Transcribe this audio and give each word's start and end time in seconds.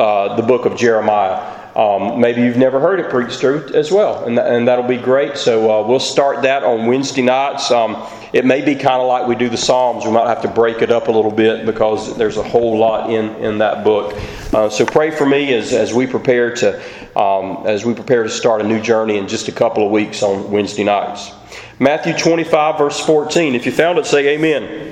uh, 0.00 0.34
the 0.34 0.42
book 0.42 0.64
of 0.64 0.76
Jeremiah. 0.76 1.58
Um, 1.76 2.20
maybe 2.20 2.42
you've 2.42 2.56
never 2.56 2.80
heard 2.80 2.98
it 2.98 3.10
preached 3.10 3.38
through 3.38 3.68
as 3.74 3.92
well, 3.92 4.24
and, 4.24 4.36
th- 4.36 4.46
and 4.48 4.66
that'll 4.66 4.88
be 4.88 4.96
great. 4.96 5.36
So 5.36 5.70
uh, 5.70 5.86
we'll 5.86 6.00
start 6.00 6.42
that 6.42 6.64
on 6.64 6.86
Wednesday 6.86 7.22
nights. 7.22 7.70
Um, 7.70 8.04
it 8.32 8.44
may 8.44 8.64
be 8.64 8.74
kind 8.74 9.00
of 9.00 9.06
like 9.06 9.28
we 9.28 9.36
do 9.36 9.48
the 9.48 9.56
Psalms. 9.56 10.04
We 10.04 10.10
might 10.10 10.26
have 10.26 10.42
to 10.42 10.48
break 10.48 10.82
it 10.82 10.90
up 10.90 11.08
a 11.08 11.12
little 11.12 11.30
bit 11.30 11.66
because 11.66 12.16
there's 12.16 12.38
a 12.38 12.42
whole 12.42 12.78
lot 12.78 13.10
in, 13.10 13.26
in 13.36 13.58
that 13.58 13.84
book. 13.84 14.14
Uh, 14.52 14.68
so 14.68 14.84
pray 14.84 15.10
for 15.10 15.26
me 15.26 15.54
as, 15.54 15.72
as 15.72 15.92
we 15.92 16.06
prepare 16.06 16.54
to 16.56 16.80
um, 17.18 17.66
as 17.66 17.84
we 17.84 17.92
prepare 17.92 18.22
to 18.22 18.28
start 18.28 18.60
a 18.60 18.64
new 18.64 18.80
journey 18.80 19.18
in 19.18 19.28
just 19.28 19.48
a 19.48 19.52
couple 19.52 19.84
of 19.84 19.90
weeks 19.90 20.22
on 20.22 20.50
Wednesday 20.50 20.84
nights. 20.84 21.32
Matthew 21.78 22.16
25 22.16 22.78
verse 22.78 23.00
14. 23.00 23.54
If 23.54 23.66
you 23.66 23.72
found 23.72 23.98
it, 23.98 24.06
say 24.06 24.36
Amen. 24.36 24.89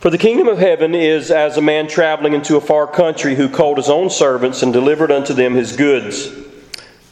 For 0.00 0.10
the 0.10 0.18
kingdom 0.18 0.46
of 0.46 0.58
heaven 0.58 0.94
is 0.94 1.32
as 1.32 1.56
a 1.56 1.60
man 1.60 1.88
traveling 1.88 2.32
into 2.32 2.56
a 2.56 2.60
far 2.60 2.86
country 2.86 3.34
who 3.34 3.48
called 3.48 3.78
his 3.78 3.90
own 3.90 4.10
servants 4.10 4.62
and 4.62 4.72
delivered 4.72 5.10
unto 5.10 5.34
them 5.34 5.54
his 5.54 5.74
goods. 5.74 6.30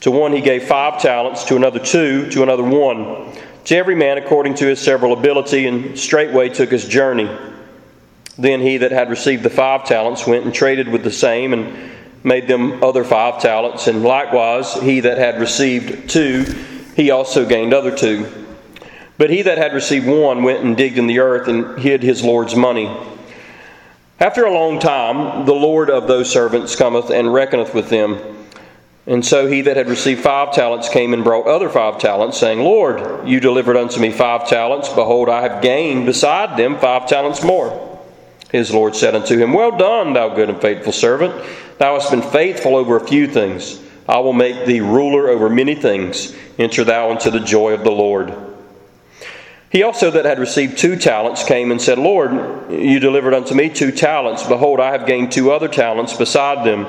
To 0.02 0.12
one 0.12 0.32
he 0.32 0.40
gave 0.40 0.68
five 0.68 1.02
talents, 1.02 1.42
to 1.46 1.56
another 1.56 1.80
two, 1.80 2.30
to 2.30 2.44
another 2.44 2.62
one, 2.62 3.32
to 3.64 3.76
every 3.76 3.96
man 3.96 4.18
according 4.18 4.54
to 4.56 4.66
his 4.66 4.80
several 4.80 5.12
ability, 5.12 5.66
and 5.66 5.98
straightway 5.98 6.48
took 6.48 6.70
his 6.70 6.86
journey. 6.86 7.28
Then 8.38 8.60
he 8.60 8.76
that 8.76 8.92
had 8.92 9.10
received 9.10 9.42
the 9.42 9.50
five 9.50 9.84
talents 9.84 10.24
went 10.24 10.44
and 10.44 10.54
traded 10.54 10.86
with 10.86 11.02
the 11.02 11.10
same, 11.10 11.54
and 11.54 11.90
made 12.22 12.46
them 12.46 12.84
other 12.84 13.02
five 13.02 13.42
talents. 13.42 13.88
And 13.88 14.04
likewise 14.04 14.74
he 14.74 15.00
that 15.00 15.18
had 15.18 15.40
received 15.40 16.08
two, 16.08 16.44
he 16.94 17.10
also 17.10 17.44
gained 17.44 17.74
other 17.74 17.96
two. 17.96 18.45
But 19.18 19.30
he 19.30 19.42
that 19.42 19.58
had 19.58 19.72
received 19.72 20.06
one 20.06 20.42
went 20.42 20.64
and 20.64 20.76
digged 20.76 20.98
in 20.98 21.06
the 21.06 21.20
earth 21.20 21.48
and 21.48 21.78
hid 21.78 22.02
his 22.02 22.22
Lord's 22.22 22.54
money. 22.54 22.94
After 24.18 24.44
a 24.44 24.52
long 24.52 24.78
time, 24.78 25.44
the 25.44 25.54
Lord 25.54 25.90
of 25.90 26.06
those 26.06 26.30
servants 26.30 26.76
cometh 26.76 27.10
and 27.10 27.32
reckoneth 27.32 27.74
with 27.74 27.90
them. 27.90 28.18
And 29.06 29.24
so 29.24 29.46
he 29.46 29.60
that 29.62 29.76
had 29.76 29.88
received 29.88 30.22
five 30.22 30.52
talents 30.52 30.88
came 30.88 31.14
and 31.14 31.22
brought 31.22 31.46
other 31.46 31.68
five 31.68 31.98
talents, 31.98 32.38
saying, 32.38 32.58
Lord, 32.58 33.28
you 33.28 33.38
delivered 33.40 33.76
unto 33.76 34.00
me 34.00 34.10
five 34.10 34.48
talents. 34.48 34.88
Behold, 34.88 35.28
I 35.28 35.42
have 35.42 35.62
gained 35.62 36.06
beside 36.06 36.58
them 36.58 36.78
five 36.78 37.06
talents 37.06 37.44
more. 37.44 37.82
His 38.50 38.72
Lord 38.72 38.96
said 38.96 39.14
unto 39.14 39.38
him, 39.38 39.52
Well 39.52 39.76
done, 39.76 40.12
thou 40.12 40.34
good 40.34 40.48
and 40.48 40.60
faithful 40.60 40.92
servant. 40.92 41.34
Thou 41.78 41.94
hast 41.94 42.10
been 42.10 42.22
faithful 42.22 42.74
over 42.74 42.96
a 42.96 43.06
few 43.06 43.26
things. 43.26 43.80
I 44.08 44.18
will 44.18 44.32
make 44.32 44.66
thee 44.66 44.80
ruler 44.80 45.28
over 45.28 45.50
many 45.50 45.74
things. 45.74 46.34
Enter 46.58 46.84
thou 46.84 47.10
into 47.10 47.30
the 47.30 47.40
joy 47.40 47.74
of 47.74 47.84
the 47.84 47.90
Lord. 47.90 48.34
He 49.76 49.82
also 49.82 50.10
that 50.12 50.24
had 50.24 50.38
received 50.38 50.78
two 50.78 50.96
talents 50.96 51.44
came 51.44 51.70
and 51.70 51.82
said, 51.82 51.98
Lord, 51.98 52.32
you 52.72 52.98
delivered 52.98 53.34
unto 53.34 53.54
me 53.54 53.68
two 53.68 53.92
talents. 53.92 54.42
Behold, 54.42 54.80
I 54.80 54.90
have 54.92 55.04
gained 55.04 55.32
two 55.32 55.52
other 55.52 55.68
talents 55.68 56.14
beside 56.14 56.66
them. 56.66 56.86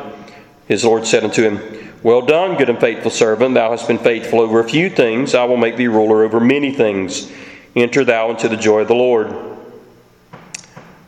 His 0.70 0.86
Lord 0.86 1.06
said 1.06 1.26
unto 1.26 1.44
him, 1.44 1.92
Well 2.02 2.22
done, 2.22 2.56
good 2.56 2.70
and 2.70 2.80
faithful 2.80 3.12
servant. 3.12 3.56
Thou 3.56 3.72
hast 3.72 3.90
been 3.90 3.98
faithful 3.98 4.40
over 4.40 4.62
a 4.62 4.70
few 4.70 4.90
things. 4.90 5.36
I 5.36 5.44
will 5.44 5.58
make 5.58 5.76
thee 5.76 5.90
ruler 5.90 6.24
over 6.24 6.40
many 6.40 6.72
things. 6.72 7.30
Enter 7.76 8.06
thou 8.06 8.30
into 8.30 8.48
the 8.48 8.56
joy 8.56 8.84
of 8.84 8.88
the 8.88 8.96
Lord. 8.96 9.36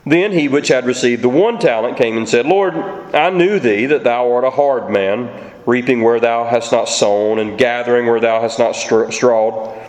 Then 0.05 0.33
he 0.33 0.49
which 0.49 0.67
had 0.67 0.85
received 0.85 1.21
the 1.21 1.29
one 1.29 1.59
talent 1.59 1.95
came 1.95 2.17
and 2.17 2.27
said, 2.27 2.45
Lord, 2.45 2.75
I 3.15 3.29
knew 3.29 3.57
thee 3.57 3.85
that 3.85 4.03
thou 4.03 4.29
art 4.33 4.43
a 4.43 4.49
hard 4.49 4.91
man, 4.91 5.29
reaping 5.65 6.01
where 6.01 6.19
thou 6.19 6.43
hast 6.43 6.73
not 6.73 6.89
sown, 6.89 7.39
and 7.39 7.57
gathering 7.57 8.05
where 8.05 8.19
thou 8.19 8.41
hast 8.41 8.59
not 8.59 8.73
strawed. 8.73 9.79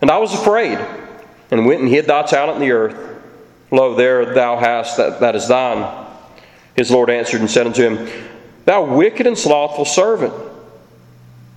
And 0.00 0.10
I 0.10 0.16
was 0.16 0.32
afraid 0.32 0.78
and 1.54 1.66
went 1.66 1.80
and 1.80 1.88
hid 1.88 2.06
thy 2.06 2.22
talent 2.22 2.56
in 2.56 2.68
the 2.68 2.72
earth. 2.72 3.22
Lo, 3.70 3.94
there 3.94 4.34
thou 4.34 4.58
hast 4.58 4.98
that, 4.98 5.20
that 5.20 5.34
is 5.34 5.48
thine. 5.48 6.06
His 6.76 6.90
Lord 6.90 7.08
answered 7.08 7.40
and 7.40 7.50
said 7.50 7.66
unto 7.66 7.82
him, 7.82 8.28
Thou 8.64 8.84
wicked 8.84 9.26
and 9.26 9.38
slothful 9.38 9.84
servant, 9.84 10.34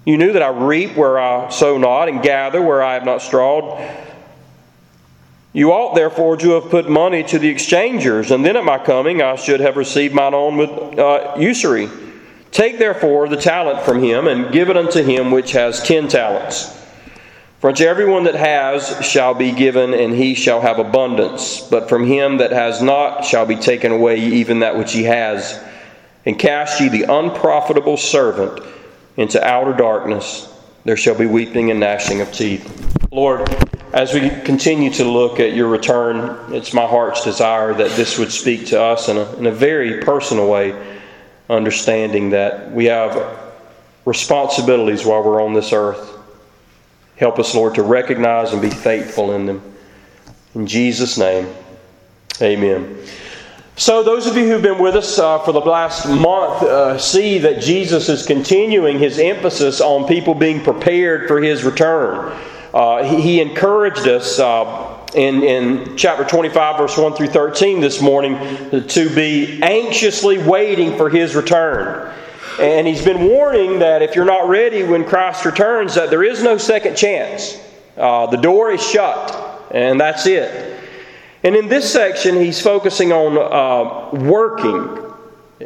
you 0.07 0.17
knew 0.17 0.31
that 0.31 0.41
I 0.41 0.47
reap 0.47 0.95
where 0.95 1.19
I 1.19 1.49
sow 1.49 1.77
not, 1.77 2.07
and 2.07 2.21
gather 2.23 2.61
where 2.61 2.81
I 2.81 2.93
have 2.93 3.03
not 3.03 3.21
strawed. 3.21 3.85
You 5.51 5.71
ought 5.71 5.95
therefore 5.95 6.37
to 6.37 6.51
have 6.51 6.69
put 6.69 6.89
money 6.89 7.23
to 7.23 7.37
the 7.37 7.49
exchangers, 7.49 8.31
and 8.31 8.45
then 8.45 8.55
at 8.55 8.63
my 8.63 8.77
coming 8.77 9.21
I 9.21 9.35
should 9.35 9.59
have 9.59 9.75
received 9.75 10.15
mine 10.15 10.33
own 10.33 10.55
with 10.55 10.69
uh, 10.97 11.35
usury. 11.37 11.89
Take 12.51 12.79
therefore 12.79 13.27
the 13.27 13.35
talent 13.35 13.83
from 13.83 14.01
him, 14.01 14.27
and 14.27 14.53
give 14.53 14.69
it 14.69 14.77
unto 14.77 15.03
him 15.03 15.29
which 15.29 15.51
has 15.51 15.83
ten 15.83 16.07
talents. 16.07 16.76
For 17.59 17.69
unto 17.69 17.85
everyone 17.85 18.25
that 18.25 18.35
has 18.35 19.03
shall 19.03 19.33
be 19.33 19.51
given, 19.51 19.95
and 19.95 20.13
he 20.13 20.35
shall 20.35 20.61
have 20.61 20.77
abundance. 20.77 21.61
But 21.61 21.89
from 21.89 22.05
him 22.05 22.37
that 22.37 22.51
has 22.51 22.83
not 22.83 23.25
shall 23.25 23.47
be 23.47 23.55
taken 23.55 23.91
away 23.91 24.19
even 24.19 24.59
that 24.59 24.77
which 24.77 24.93
he 24.93 25.05
has. 25.05 25.59
And 26.25 26.37
cast 26.37 26.79
ye 26.79 26.89
the 26.89 27.11
unprofitable 27.11 27.97
servant 27.97 28.61
into 29.15 29.43
outer 29.43 29.73
darkness. 29.73 30.53
There 30.83 30.97
shall 30.97 31.17
be 31.17 31.25
weeping 31.25 31.71
and 31.71 31.79
gnashing 31.79 32.21
of 32.21 32.31
teeth. 32.31 32.95
Lord, 33.11 33.49
as 33.91 34.13
we 34.13 34.29
continue 34.29 34.91
to 34.91 35.05
look 35.05 35.39
at 35.39 35.53
your 35.53 35.67
return, 35.67 36.53
it's 36.53 36.73
my 36.73 36.85
heart's 36.85 37.23
desire 37.23 37.73
that 37.73 37.91
this 37.91 38.19
would 38.19 38.31
speak 38.31 38.67
to 38.67 38.79
us 38.79 39.09
in 39.09 39.17
a, 39.17 39.33
in 39.37 39.47
a 39.47 39.51
very 39.51 40.03
personal 40.03 40.47
way, 40.47 40.75
understanding 41.49 42.29
that 42.31 42.71
we 42.71 42.85
have 42.85 43.39
responsibilities 44.05 45.05
while 45.05 45.23
we're 45.23 45.43
on 45.43 45.55
this 45.55 45.73
earth 45.73 46.16
Help 47.17 47.39
us, 47.39 47.55
Lord, 47.55 47.75
to 47.75 47.83
recognize 47.83 48.53
and 48.53 48.61
be 48.61 48.69
faithful 48.69 49.33
in 49.33 49.47
them. 49.47 49.61
In 50.53 50.67
Jesus' 50.67 51.17
name, 51.17 51.47
amen. 52.41 52.97
So, 53.75 54.01
those 54.01 54.25
of 54.25 54.35
you 54.35 54.47
who've 54.47 54.61
been 54.61 54.79
with 54.79 54.95
us 54.95 55.19
uh, 55.19 55.39
for 55.39 55.51
the 55.51 55.59
last 55.59 56.07
month 56.07 56.63
uh, 56.63 56.97
see 56.97 57.37
that 57.39 57.61
Jesus 57.61 58.09
is 58.09 58.25
continuing 58.25 58.97
his 58.97 59.19
emphasis 59.19 59.81
on 59.81 60.07
people 60.07 60.33
being 60.33 60.63
prepared 60.63 61.27
for 61.27 61.39
his 61.39 61.63
return. 61.63 62.35
Uh, 62.73 63.03
he, 63.03 63.21
he, 63.21 63.41
encouraged 63.41 64.07
us 64.07 64.39
uh, 64.39 65.05
in, 65.13 65.43
in 65.43 65.95
chapter 65.97 66.23
25, 66.23 66.77
verse 66.77 66.97
1 66.97 67.13
through 67.13 67.27
13 67.27 67.79
this 67.79 68.01
morning 68.01 68.35
to 68.87 69.13
be 69.15 69.61
anxiously 69.63 70.37
waiting 70.37 70.97
for 70.97 71.09
his 71.09 71.35
return. 71.35 72.13
And 72.59 72.87
he's 72.87 73.03
been 73.05 73.27
warning 73.27 73.79
that 73.79 74.01
if 74.01 74.15
you're 74.15 74.25
not 74.25 74.49
ready 74.49 74.83
when 74.83 75.05
Christ 75.05 75.45
returns, 75.45 75.93
that 75.93 76.09
there 76.09 76.23
is 76.23 76.41
no 76.41 76.57
second 76.57 76.95
chance. 76.95 77.61
Uh, 77.95 78.25
the 78.27 78.37
door 78.37 78.71
is 78.71 78.81
shut, 78.81 79.67
and 79.71 79.99
that's 79.99 80.25
it. 80.25 80.79
And 81.43 81.55
in 81.55 81.67
this 81.67 81.91
section, 81.91 82.35
he's 82.35 82.59
focusing 82.59 83.11
on 83.11 83.37
uh, 83.37 84.25
working. 84.25 85.03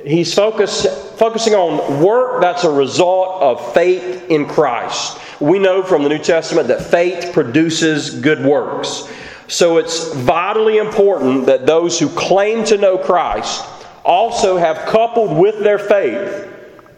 He's 0.06 0.34
focus, 0.34 0.85
focusing 1.18 1.53
on 1.53 2.03
work 2.03 2.41
that's 2.41 2.66
a 2.66 2.72
result 2.72 3.41
of 3.41 3.73
faith 3.73 4.29
in 4.29 4.46
Christ. 4.46 5.18
We 5.40 5.59
know 5.59 5.84
from 5.84 6.03
the 6.03 6.09
New 6.09 6.19
Testament 6.19 6.68
that 6.68 6.81
faith 6.81 7.34
produces 7.34 8.19
good 8.19 8.44
works. 8.44 9.09
So 9.47 9.78
it's 9.78 10.13
vitally 10.13 10.78
important 10.78 11.46
that 11.46 11.66
those 11.66 11.97
who 12.00 12.09
claim 12.09 12.66
to 12.66 12.78
know 12.78 12.97
Christ 12.97 13.66
also 14.03 14.58
have 14.58 14.78
coupled 14.88 15.38
with 15.38 15.59
their 15.59 15.79
faith 15.79 16.51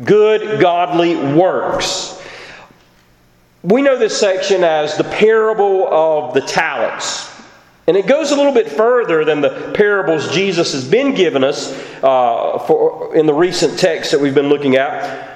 good, 0.04 0.60
godly 0.60 1.16
works. 1.16 2.22
We 3.64 3.82
know 3.82 3.98
this 3.98 4.20
section 4.20 4.64
as 4.64 4.98
the 4.98 5.04
parable 5.06 5.88
of 5.88 6.34
the 6.34 6.42
talents. 6.42 7.32
And 7.88 7.98
it 7.98 8.08
goes 8.08 8.32
a 8.32 8.36
little 8.36 8.54
bit 8.54 8.70
further 8.70 9.26
than 9.26 9.42
the 9.42 9.72
parables 9.74 10.34
Jesus 10.34 10.72
has 10.74 10.88
been 10.88 11.16
giving 11.16 11.44
us 11.44 11.74
uh, 12.02 12.60
for, 12.60 13.16
in 13.16 13.26
the 13.26 13.34
recent 13.34 13.78
text 13.78 14.12
that 14.12 14.22
we've 14.22 14.36
been 14.36 14.50
looking 14.50 14.78
at. 14.78 15.33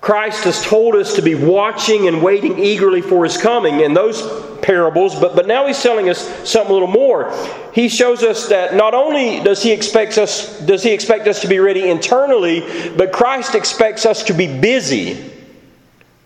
Christ 0.00 0.44
has 0.44 0.62
told 0.62 0.94
us 0.94 1.14
to 1.16 1.22
be 1.22 1.34
watching 1.34 2.08
and 2.08 2.22
waiting 2.22 2.58
eagerly 2.58 3.02
for 3.02 3.24
his 3.24 3.36
coming 3.36 3.80
in 3.80 3.92
those 3.92 4.22
parables, 4.60 5.18
but, 5.18 5.36
but 5.36 5.46
now 5.46 5.66
he's 5.66 5.82
telling 5.82 6.08
us 6.08 6.48
something 6.48 6.70
a 6.70 6.72
little 6.72 6.88
more. 6.88 7.32
He 7.74 7.88
shows 7.88 8.22
us 8.22 8.48
that 8.48 8.74
not 8.74 8.94
only 8.94 9.42
does 9.42 9.62
he 9.62 9.72
expect 9.72 10.16
us 10.16 10.58
does 10.60 10.82
he 10.82 10.90
expect 10.90 11.26
us 11.28 11.40
to 11.42 11.48
be 11.48 11.58
ready 11.58 11.90
internally, 11.90 12.60
but 12.96 13.12
Christ 13.12 13.54
expects 13.54 14.06
us 14.06 14.22
to 14.24 14.32
be 14.32 14.46
busy. 14.60 15.32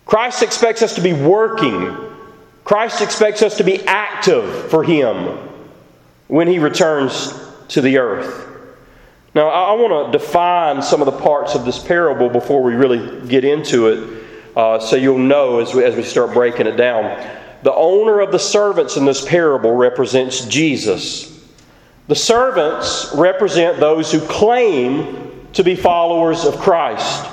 Christ 0.05 0.41
expects 0.41 0.81
us 0.81 0.95
to 0.95 1.01
be 1.01 1.13
working. 1.13 1.97
Christ 2.63 3.01
expects 3.01 3.41
us 3.41 3.57
to 3.57 3.63
be 3.63 3.85
active 3.85 4.69
for 4.69 4.83
him 4.83 5.37
when 6.27 6.47
he 6.47 6.59
returns 6.59 7.33
to 7.69 7.81
the 7.81 7.97
earth. 7.97 8.54
Now, 9.35 9.49
I, 9.49 9.73
want 9.73 10.13
to 10.13 10.17
define 10.17 10.81
some 10.81 11.01
of 11.01 11.07
the 11.07 11.19
parts 11.19 11.55
of 11.55 11.65
this 11.65 11.77
parable 11.77 12.29
before 12.29 12.63
we 12.63 12.73
really 12.73 13.27
get 13.27 13.43
into 13.43 13.87
it, 13.87 14.23
uh, 14.55 14.79
so 14.79 14.95
you'll 14.95 15.17
know 15.17 15.59
as 15.59 15.73
we, 15.73 15.83
as 15.83 15.93
we 15.93 16.03
start 16.03 16.31
breaking 16.33 16.67
it 16.67 16.77
down. 16.77 17.03
The 17.61 17.73
owner 17.73 18.21
of 18.21 18.31
the 18.31 18.39
servants 18.39 18.95
in 18.95 19.03
this 19.03 19.25
parable 19.25 19.75
represents 19.75 20.45
Jesus. 20.45 21.37
The 22.07 22.15
servants 22.15 23.11
represent 23.13 23.77
those 23.77 24.09
who 24.09 24.21
claim 24.21 25.49
to 25.51 25.65
be 25.65 25.75
followers 25.75 26.45
of 26.45 26.57
Christ. 26.59 27.29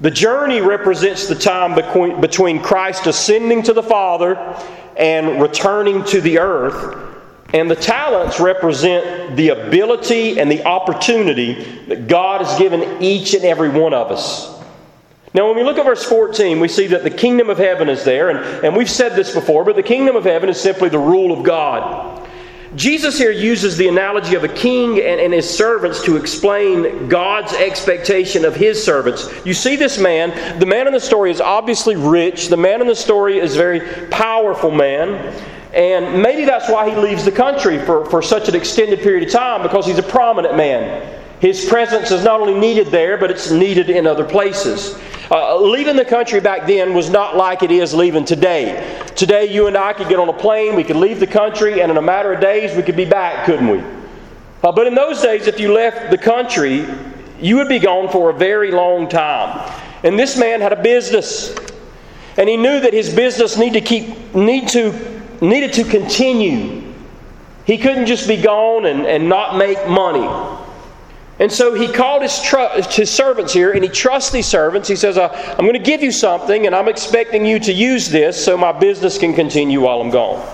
The 0.00 0.12
journey 0.12 0.60
represents 0.60 1.26
the 1.26 1.34
time 1.34 1.74
between 2.20 2.62
Christ 2.62 3.08
ascending 3.08 3.64
to 3.64 3.72
the 3.72 3.82
Father 3.82 4.36
and 4.96 5.42
returning 5.42 6.04
to 6.04 6.20
the 6.20 6.38
earth 6.38 7.09
And 7.52 7.70
the 7.70 7.76
talents 7.76 8.38
represent 8.38 9.36
the 9.36 9.48
ability 9.48 10.38
and 10.38 10.50
the 10.50 10.64
opportunity 10.64 11.64
that 11.88 12.06
God 12.06 12.44
has 12.44 12.58
given 12.58 13.02
each 13.02 13.34
and 13.34 13.44
every 13.44 13.68
one 13.68 13.92
of 13.92 14.10
us. 14.10 14.60
Now, 15.32 15.46
when 15.46 15.56
we 15.56 15.62
look 15.62 15.78
at 15.78 15.84
verse 15.84 16.04
14, 16.04 16.58
we 16.58 16.66
see 16.66 16.88
that 16.88 17.04
the 17.04 17.10
kingdom 17.10 17.50
of 17.50 17.58
heaven 17.58 17.88
is 17.88 18.04
there, 18.04 18.30
and, 18.30 18.64
and 18.64 18.76
we've 18.76 18.90
said 18.90 19.14
this 19.14 19.32
before, 19.32 19.64
but 19.64 19.76
the 19.76 19.82
kingdom 19.82 20.16
of 20.16 20.24
heaven 20.24 20.48
is 20.48 20.60
simply 20.60 20.88
the 20.88 20.98
rule 20.98 21.36
of 21.36 21.44
God. 21.44 22.28
Jesus 22.76 23.18
here 23.18 23.32
uses 23.32 23.76
the 23.76 23.88
analogy 23.88 24.36
of 24.36 24.44
a 24.44 24.48
king 24.48 25.00
and, 25.00 25.20
and, 25.20 25.32
his 25.32 25.48
servants 25.48 26.04
to 26.04 26.16
explain 26.16 27.08
God's 27.08 27.52
expectation 27.52 28.44
of 28.44 28.54
his 28.54 28.82
servants. 28.82 29.28
You 29.44 29.54
see 29.54 29.74
this 29.74 29.98
man, 29.98 30.58
the 30.60 30.66
man 30.66 30.86
in 30.86 30.92
the 30.92 31.00
story 31.00 31.32
is 31.32 31.40
obviously 31.40 31.96
rich, 31.96 32.46
the 32.46 32.56
man 32.56 32.80
in 32.80 32.86
the 32.86 32.94
story 32.94 33.38
is 33.38 33.56
a 33.56 33.58
very 33.58 34.08
powerful 34.08 34.70
man, 34.70 35.34
and 35.72 36.22
maybe 36.22 36.44
that's 36.44 36.68
why 36.68 36.88
he 36.88 36.96
leaves 36.96 37.24
the 37.24 37.32
country 37.32 37.78
for, 37.78 38.04
for 38.06 38.22
such 38.22 38.48
an 38.48 38.54
extended 38.54 39.00
period 39.00 39.26
of 39.26 39.32
time, 39.32 39.62
because 39.62 39.86
he's 39.86 39.98
a 39.98 40.02
prominent 40.02 40.56
man. 40.56 41.18
His 41.40 41.64
presence 41.64 42.10
is 42.10 42.24
not 42.24 42.40
only 42.40 42.54
needed 42.54 42.88
there, 42.88 43.16
but 43.16 43.30
it's 43.30 43.50
needed 43.50 43.88
in 43.88 44.06
other 44.06 44.24
places. 44.24 44.98
Uh, 45.30 45.58
leaving 45.60 45.94
the 45.94 46.04
country 46.04 46.40
back 46.40 46.66
then 46.66 46.92
was 46.92 47.08
not 47.08 47.36
like 47.36 47.62
it 47.62 47.70
is 47.70 47.94
leaving 47.94 48.24
today. 48.24 49.00
Today, 49.14 49.50
you 49.50 49.68
and 49.68 49.76
I 49.76 49.92
could 49.92 50.08
get 50.08 50.18
on 50.18 50.28
a 50.28 50.32
plane, 50.32 50.74
we 50.74 50.82
could 50.82 50.96
leave 50.96 51.20
the 51.20 51.26
country, 51.26 51.80
and 51.80 51.90
in 51.90 51.96
a 51.96 52.02
matter 52.02 52.32
of 52.32 52.40
days, 52.40 52.76
we 52.76 52.82
could 52.82 52.96
be 52.96 53.04
back, 53.04 53.46
couldn't 53.46 53.68
we? 53.68 53.78
Uh, 54.62 54.72
but 54.72 54.86
in 54.86 54.94
those 54.94 55.22
days, 55.22 55.46
if 55.46 55.60
you 55.60 55.72
left 55.72 56.10
the 56.10 56.18
country, 56.18 56.86
you 57.40 57.56
would 57.56 57.68
be 57.68 57.78
gone 57.78 58.10
for 58.10 58.30
a 58.30 58.34
very 58.34 58.70
long 58.72 59.08
time. 59.08 59.72
And 60.02 60.18
this 60.18 60.36
man 60.36 60.60
had 60.60 60.72
a 60.72 60.82
business, 60.82 61.54
and 62.36 62.48
he 62.48 62.56
knew 62.56 62.80
that 62.80 62.92
his 62.92 63.14
business 63.14 63.56
needed 63.56 63.80
to 63.80 63.86
keep 63.86 64.34
need 64.34 64.68
to 64.68 65.19
needed 65.40 65.72
to 65.74 65.84
continue. 65.84 66.92
He 67.64 67.78
couldn't 67.78 68.06
just 68.06 68.26
be 68.26 68.36
gone 68.36 68.86
and, 68.86 69.06
and 69.06 69.28
not 69.28 69.56
make 69.56 69.88
money. 69.88 70.28
And 71.38 71.50
so 71.50 71.72
he 71.72 71.90
called 71.90 72.22
his, 72.22 72.38
tr- 72.42 72.82
his 72.90 73.10
servants 73.10 73.52
here, 73.54 73.72
and 73.72 73.82
he 73.82 73.88
trusts 73.88 74.30
these 74.30 74.46
servants. 74.46 74.88
He 74.88 74.96
says, 74.96 75.16
I'm 75.16 75.56
going 75.56 75.72
to 75.72 75.78
give 75.78 76.02
you 76.02 76.12
something, 76.12 76.66
and 76.66 76.74
I'm 76.74 76.88
expecting 76.88 77.46
you 77.46 77.58
to 77.60 77.72
use 77.72 78.10
this 78.10 78.42
so 78.44 78.58
my 78.58 78.72
business 78.72 79.16
can 79.16 79.32
continue 79.32 79.80
while 79.80 80.02
I'm 80.02 80.10
gone. 80.10 80.46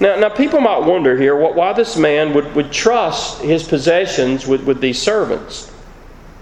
Now, 0.00 0.16
now 0.16 0.30
people 0.30 0.60
might 0.60 0.78
wonder 0.78 1.18
here 1.18 1.36
what, 1.36 1.54
why 1.54 1.74
this 1.74 1.98
man 1.98 2.32
would, 2.32 2.54
would 2.54 2.72
trust 2.72 3.42
his 3.42 3.62
possessions 3.62 4.46
with, 4.46 4.64
with 4.64 4.80
these 4.80 5.00
servants. 5.00 5.70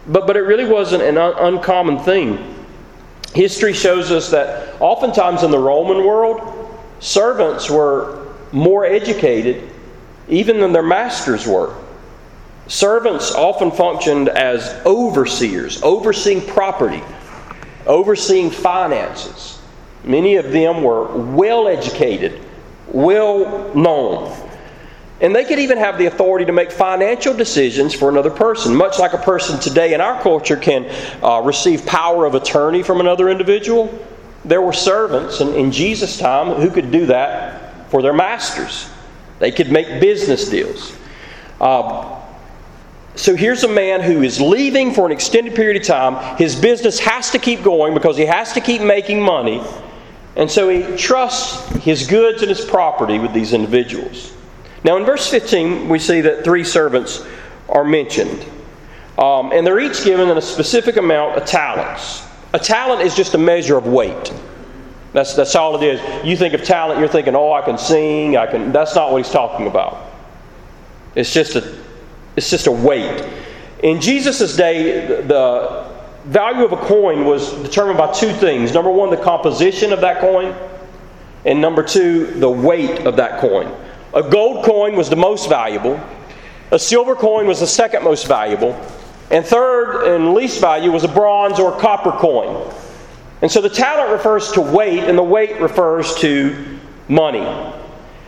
But, 0.06 0.28
but 0.28 0.37
it 0.37 0.43
really 0.43 0.64
wasn't 0.64 1.02
an 1.02 1.19
un- 1.19 1.34
uncommon 1.37 1.99
thing. 1.99 2.55
History 3.34 3.72
shows 3.72 4.12
us 4.12 4.31
that 4.31 4.81
oftentimes 4.81 5.43
in 5.43 5.50
the 5.50 5.58
Roman 5.58 6.06
world, 6.06 6.57
servants 7.00 7.70
were 7.70 8.34
more 8.52 8.84
educated 8.84 9.70
even 10.28 10.60
than 10.60 10.72
their 10.72 10.82
masters 10.82 11.46
were. 11.46 11.74
Servants 12.66 13.32
often 13.34 13.70
functioned 13.70 14.28
as 14.28 14.74
overseers, 14.84 15.82
overseeing 15.82 16.46
property, 16.46 17.02
overseeing 17.86 18.50
finances. 18.50 19.58
Many 20.04 20.36
of 20.36 20.52
them 20.52 20.82
were 20.82 21.06
well 21.34 21.66
educated, 21.66 22.40
well 22.88 23.74
known. 23.74 24.34
And 25.20 25.34
they 25.34 25.44
could 25.44 25.58
even 25.58 25.78
have 25.78 25.98
the 25.98 26.06
authority 26.06 26.44
to 26.44 26.52
make 26.52 26.70
financial 26.70 27.34
decisions 27.34 27.92
for 27.92 28.08
another 28.08 28.30
person, 28.30 28.74
much 28.74 28.98
like 28.98 29.14
a 29.14 29.18
person 29.18 29.58
today 29.58 29.94
in 29.94 30.00
our 30.00 30.20
culture 30.22 30.56
can 30.56 30.84
uh, 31.22 31.40
receive 31.40 31.84
power 31.86 32.24
of 32.24 32.34
attorney 32.34 32.82
from 32.82 33.00
another 33.00 33.28
individual. 33.28 33.86
There 34.48 34.62
were 34.62 34.72
servants 34.72 35.40
in, 35.40 35.54
in 35.54 35.70
Jesus' 35.70 36.18
time 36.18 36.60
who 36.60 36.70
could 36.70 36.90
do 36.90 37.06
that 37.06 37.90
for 37.90 38.00
their 38.02 38.14
masters. 38.14 38.88
They 39.38 39.52
could 39.52 39.70
make 39.70 40.00
business 40.00 40.48
deals. 40.48 40.96
Uh, 41.60 42.18
so 43.14 43.36
here's 43.36 43.64
a 43.64 43.68
man 43.68 44.00
who 44.00 44.22
is 44.22 44.40
leaving 44.40 44.94
for 44.94 45.04
an 45.04 45.12
extended 45.12 45.54
period 45.54 45.80
of 45.80 45.86
time. 45.86 46.36
His 46.38 46.56
business 46.56 46.98
has 47.00 47.30
to 47.32 47.38
keep 47.38 47.62
going 47.62 47.92
because 47.92 48.16
he 48.16 48.24
has 48.24 48.52
to 48.54 48.60
keep 48.60 48.80
making 48.80 49.20
money. 49.20 49.62
And 50.36 50.50
so 50.50 50.68
he 50.68 50.96
trusts 50.96 51.68
his 51.82 52.06
goods 52.06 52.40
and 52.42 52.48
his 52.48 52.64
property 52.64 53.18
with 53.18 53.34
these 53.34 53.52
individuals. 53.52 54.32
Now, 54.82 54.96
in 54.96 55.04
verse 55.04 55.28
15, 55.28 55.88
we 55.88 55.98
see 55.98 56.20
that 56.22 56.44
three 56.44 56.64
servants 56.64 57.22
are 57.68 57.84
mentioned. 57.84 58.46
Um, 59.18 59.52
and 59.52 59.66
they're 59.66 59.80
each 59.80 60.04
given 60.04 60.30
a 60.30 60.40
specific 60.40 60.96
amount 60.96 61.36
of 61.36 61.44
talents. 61.44 62.27
A 62.52 62.58
talent 62.58 63.02
is 63.02 63.14
just 63.14 63.34
a 63.34 63.38
measure 63.38 63.76
of 63.76 63.86
weight. 63.86 64.32
That's, 65.12 65.34
that's 65.34 65.54
all 65.54 65.80
it 65.80 65.82
is. 65.82 66.26
You 66.26 66.36
think 66.36 66.54
of 66.54 66.62
talent, 66.64 67.00
you're 67.00 67.08
thinking, 67.08 67.34
oh, 67.34 67.52
I 67.52 67.62
can 67.62 67.78
sing, 67.78 68.36
I 68.36 68.46
can. 68.46 68.72
That's 68.72 68.94
not 68.94 69.10
what 69.10 69.18
he's 69.18 69.32
talking 69.32 69.66
about. 69.66 70.06
It's 71.14 71.32
just 71.32 71.56
a 71.56 71.78
it's 72.36 72.50
just 72.50 72.68
a 72.68 72.72
weight. 72.72 73.28
In 73.82 74.00
Jesus' 74.00 74.56
day, 74.56 75.22
the 75.22 75.90
value 76.26 76.64
of 76.64 76.70
a 76.70 76.76
coin 76.76 77.24
was 77.24 77.52
determined 77.64 77.98
by 77.98 78.12
two 78.12 78.32
things. 78.32 78.72
Number 78.72 78.92
one, 78.92 79.10
the 79.10 79.16
composition 79.16 79.92
of 79.92 80.00
that 80.02 80.20
coin, 80.20 80.54
and 81.44 81.60
number 81.60 81.82
two, 81.82 82.26
the 82.26 82.48
weight 82.48 83.06
of 83.06 83.16
that 83.16 83.40
coin. 83.40 83.74
A 84.14 84.22
gold 84.22 84.64
coin 84.64 84.94
was 84.94 85.10
the 85.10 85.16
most 85.16 85.48
valuable, 85.48 86.00
a 86.70 86.78
silver 86.78 87.16
coin 87.16 87.48
was 87.48 87.58
the 87.58 87.66
second 87.66 88.04
most 88.04 88.28
valuable, 88.28 88.72
and 89.30 89.44
third 89.44 90.04
and 90.04 90.34
least 90.34 90.60
value 90.60 90.90
was 90.90 91.04
a 91.04 91.08
bronze 91.08 91.58
or 91.58 91.78
copper 91.78 92.12
coin. 92.12 92.72
And 93.42 93.50
so 93.50 93.60
the 93.60 93.70
talent 93.70 94.10
refers 94.10 94.50
to 94.52 94.60
weight, 94.60 95.04
and 95.04 95.16
the 95.16 95.22
weight 95.22 95.60
refers 95.60 96.14
to 96.16 96.78
money. 97.08 97.75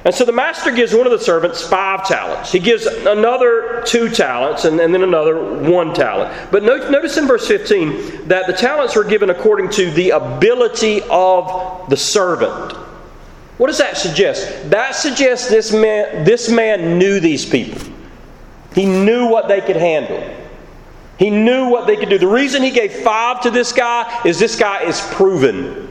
And 0.05 0.14
so 0.14 0.25
the 0.25 0.32
master 0.32 0.70
gives 0.73 0.94
one 0.94 1.06
of 1.06 1.12
the 1.12 1.19
servants 1.19 1.67
five 1.67 2.06
talents. 2.06 2.50
He 2.50 2.58
gives 2.58 2.87
another 2.87 3.82
two 3.85 4.08
talents 4.08 4.64
and, 4.64 4.81
and 4.81 4.94
then 4.94 5.02
another 5.02 5.61
one 5.61 5.93
talent. 5.93 6.50
But 6.50 6.62
notice 6.62 7.19
in 7.19 7.26
verse 7.26 7.46
15 7.46 8.29
that 8.29 8.46
the 8.46 8.55
talents 8.55 8.96
were 8.96 9.05
given 9.05 9.29
according 9.29 9.69
to 9.70 9.91
the 9.91 10.11
ability 10.11 11.03
of 11.11 11.91
the 11.91 11.99
servant. 11.99 12.73
What 13.58 13.67
does 13.67 13.76
that 13.76 13.99
suggest? 13.99 14.70
That 14.70 14.94
suggests 14.94 15.50
this 15.50 15.70
man, 15.70 16.25
this 16.25 16.49
man 16.49 16.99
knew 16.99 17.20
these 17.20 17.44
people. 17.44 17.82
He 18.75 18.87
knew 18.87 19.29
what 19.29 19.49
they 19.49 19.61
could 19.61 19.76
handle. 19.76 20.40
He 21.20 21.28
knew 21.28 21.69
what 21.69 21.87
they 21.87 21.96
could 21.96 22.08
do. 22.08 22.17
The 22.17 22.26
reason 22.26 22.62
he 22.62 22.70
gave 22.70 22.93
five 22.93 23.43
to 23.43 23.50
this 23.50 23.75
guy 23.75 24.22
is 24.25 24.38
this 24.38 24.56
guy 24.56 24.84
is 24.84 24.99
proven. 25.12 25.87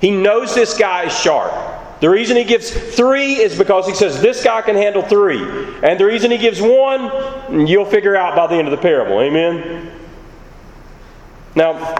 He 0.00 0.10
knows 0.10 0.54
this 0.54 0.76
guy 0.76 1.04
is 1.04 1.20
sharp. 1.20 2.00
The 2.00 2.08
reason 2.08 2.34
he 2.34 2.44
gives 2.44 2.70
three 2.70 3.34
is 3.34 3.58
because 3.58 3.86
he 3.86 3.94
says 3.94 4.22
this 4.22 4.42
guy 4.42 4.62
can 4.62 4.76
handle 4.76 5.02
three. 5.02 5.42
And 5.82 6.00
the 6.00 6.06
reason 6.06 6.30
he 6.30 6.38
gives 6.38 6.62
one, 6.62 7.66
you'll 7.66 7.84
figure 7.84 8.16
out 8.16 8.34
by 8.34 8.46
the 8.46 8.54
end 8.54 8.68
of 8.68 8.70
the 8.72 8.78
parable. 8.78 9.20
Amen? 9.20 9.92
Now, 11.54 11.94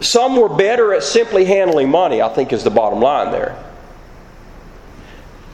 some 0.00 0.34
were 0.34 0.48
better 0.48 0.92
at 0.94 1.04
simply 1.04 1.44
handling 1.44 1.90
money, 1.90 2.20
I 2.20 2.28
think 2.28 2.52
is 2.52 2.64
the 2.64 2.70
bottom 2.70 2.98
line 2.98 3.30
there. 3.30 3.56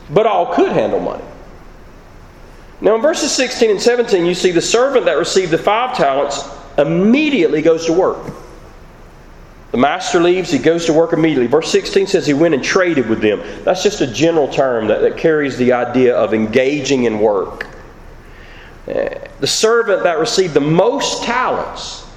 But 0.09 0.25
all 0.25 0.55
could 0.55 0.73
handle 0.73 1.01
money. 1.01 1.25
Now, 2.81 2.95
in 2.95 3.03
verses 3.03 3.31
16 3.33 3.71
and 3.71 3.81
17, 3.81 4.25
you 4.25 4.35
see 4.35 4.53
the 4.53 4.63
servant 4.63 5.05
that 5.05 5.19
received 5.19 5.51
the 5.51 5.59
five 5.59 5.97
talents 5.97 6.49
immediately 6.79 7.61
goes 7.61 7.85
to 7.87 7.93
work. 7.93 8.33
The 9.71 9.77
master 9.77 10.21
leaves, 10.21 10.51
he 10.51 10.59
goes 10.59 10.87
to 10.87 10.93
work 10.93 11.13
immediately. 11.13 11.47
Verse 11.47 11.71
16 11.71 12.09
says 12.09 12.27
he 12.27 12.33
went 12.33 12.55
and 12.55 12.65
traded 12.65 13.09
with 13.09 13.21
them. 13.21 13.41
That's 13.65 13.83
just 13.83 14.01
a 14.01 14.07
general 14.07 14.49
term 14.49 14.89
that, 14.89 15.01
that 15.03 15.17
carries 15.17 15.57
the 15.59 15.73
idea 15.73 16.17
of 16.17 16.35
engaging 16.35 17.05
in 17.05 17.21
work. 17.21 17.67
Uh, 18.89 19.11
the 19.39 19.47
servant 19.47 20.03
that 20.03 20.19
received 20.19 20.55
the 20.55 20.61
most 20.61 21.23
talents 21.23 22.09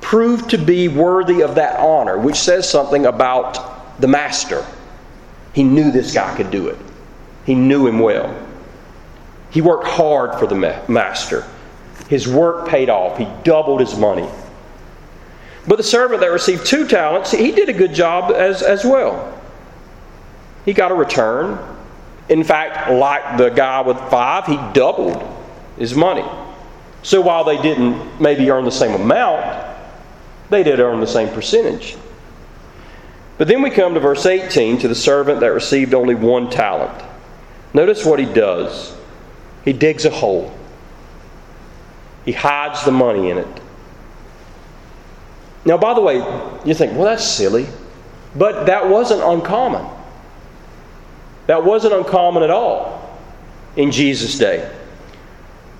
proved 0.00 0.50
to 0.50 0.58
be 0.58 0.88
worthy 0.88 1.42
of 1.42 1.54
that 1.54 1.78
honor, 1.78 2.18
which 2.18 2.36
says 2.36 2.68
something 2.68 3.06
about 3.06 4.00
the 4.00 4.08
master. 4.08 4.66
He 5.52 5.62
knew 5.62 5.92
this 5.92 6.12
guy 6.12 6.36
could 6.36 6.50
do 6.50 6.68
it, 6.68 6.78
he 7.46 7.54
knew 7.54 7.86
him 7.86 8.00
well. 8.00 8.43
He 9.54 9.60
worked 9.60 9.86
hard 9.86 10.36
for 10.40 10.48
the 10.48 10.56
master. 10.88 11.46
His 12.08 12.26
work 12.26 12.68
paid 12.68 12.90
off, 12.90 13.16
he 13.18 13.28
doubled 13.44 13.78
his 13.78 13.96
money. 13.96 14.28
But 15.68 15.76
the 15.76 15.84
servant 15.84 16.20
that 16.22 16.32
received 16.32 16.66
two 16.66 16.88
talents, 16.88 17.30
he 17.30 17.52
did 17.52 17.68
a 17.68 17.72
good 17.72 17.94
job 17.94 18.32
as, 18.32 18.62
as 18.62 18.84
well. 18.84 19.40
He 20.64 20.72
got 20.72 20.90
a 20.90 20.94
return. 20.94 21.56
In 22.28 22.42
fact, 22.42 22.90
like 22.90 23.38
the 23.38 23.48
guy 23.50 23.80
with 23.82 23.96
five, 24.10 24.44
he 24.46 24.56
doubled 24.72 25.22
his 25.78 25.94
money. 25.94 26.24
So 27.04 27.20
while 27.20 27.44
they 27.44 27.62
didn't 27.62 28.20
maybe 28.20 28.50
earn 28.50 28.64
the 28.64 28.72
same 28.72 29.00
amount, 29.00 29.68
they 30.50 30.64
did 30.64 30.80
earn 30.80 30.98
the 30.98 31.06
same 31.06 31.32
percentage. 31.32 31.96
But 33.38 33.46
then 33.46 33.62
we 33.62 33.70
come 33.70 33.94
to 33.94 34.00
verse 34.00 34.26
18 34.26 34.78
to 34.78 34.88
the 34.88 34.96
servant 34.96 35.38
that 35.40 35.52
received 35.52 35.94
only 35.94 36.16
one 36.16 36.50
talent. 36.50 37.04
Notice 37.72 38.04
what 38.04 38.18
he 38.18 38.26
does 38.26 38.96
he 39.64 39.72
digs 39.72 40.04
a 40.04 40.10
hole, 40.10 40.56
he 42.24 42.32
hides 42.32 42.84
the 42.84 42.92
money 42.92 43.30
in 43.30 43.38
it. 43.38 43.60
Now, 45.64 45.78
by 45.78 45.94
the 45.94 46.00
way, 46.00 46.16
you 46.64 46.74
think, 46.74 46.92
well, 46.92 47.04
that's 47.04 47.24
silly. 47.24 47.66
But 48.34 48.66
that 48.66 48.88
wasn't 48.88 49.22
uncommon. 49.22 49.86
That 51.46 51.64
wasn't 51.64 51.94
uncommon 51.94 52.42
at 52.42 52.50
all 52.50 53.18
in 53.76 53.90
Jesus' 53.90 54.38
day. 54.38 54.70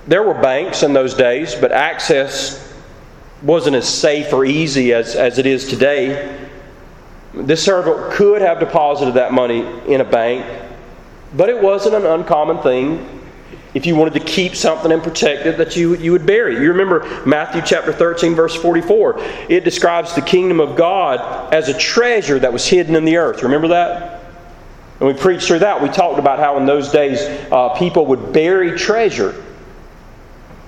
There 0.07 0.23
were 0.23 0.35
banks 0.35 0.83
in 0.83 0.93
those 0.93 1.14
days, 1.14 1.55
but 1.55 1.73
access 1.73 2.61
wasn't 3.43 3.76
as 3.76 3.88
safe 3.88 4.33
or 4.33 4.45
easy 4.45 4.93
as, 4.93 5.17
as 5.17 5.38
it 5.38 5.47
is 5.47 5.67
today. 5.67 6.38
This 7.33 7.64
servant 7.64 8.12
could 8.12 8.43
have 8.43 8.61
deposited 8.61 9.14
that 9.14 9.33
money 9.33 9.67
in 9.87 10.00
a 10.00 10.05
bank, 10.05 10.47
but 11.35 11.49
it 11.49 11.61
wasn't 11.61 11.97
an 11.97 12.07
uncommon 12.07 12.59
thing 12.59 13.24
if 13.75 13.87
you 13.87 13.97
wanted 13.97 14.14
to 14.14 14.21
keep 14.21 14.54
something 14.54 14.93
and 14.93 15.02
protect 15.02 15.47
it 15.47 15.59
that 15.59 15.76
you, 15.76 15.97
you 15.97 16.12
would 16.12 16.25
bury. 16.25 16.54
You 16.54 16.71
remember 16.71 17.25
Matthew 17.26 17.61
chapter 17.62 17.93
13, 17.93 18.35
verse 18.35 18.54
44. 18.54 19.16
It 19.49 19.64
describes 19.64 20.14
the 20.14 20.23
kingdom 20.23 20.61
of 20.61 20.76
God 20.76 21.52
as 21.52 21.69
a 21.69 21.76
treasure 21.76 22.38
that 22.38 22.52
was 22.52 22.66
hidden 22.66 22.95
in 22.95 23.04
the 23.04 23.16
earth. 23.16 23.43
Remember 23.43 23.69
that? 23.69 24.23
And 25.00 25.09
we 25.09 25.14
preached 25.14 25.49
through 25.49 25.59
that. 25.59 25.83
We 25.83 25.88
talked 25.88 26.21
about 26.21 26.38
how 26.38 26.57
in 26.57 26.66
those 26.66 26.90
days 26.90 27.21
uh, 27.50 27.71
people 27.71 28.07
would 28.07 28.33
bury 28.33 28.78
treasure 28.78 29.45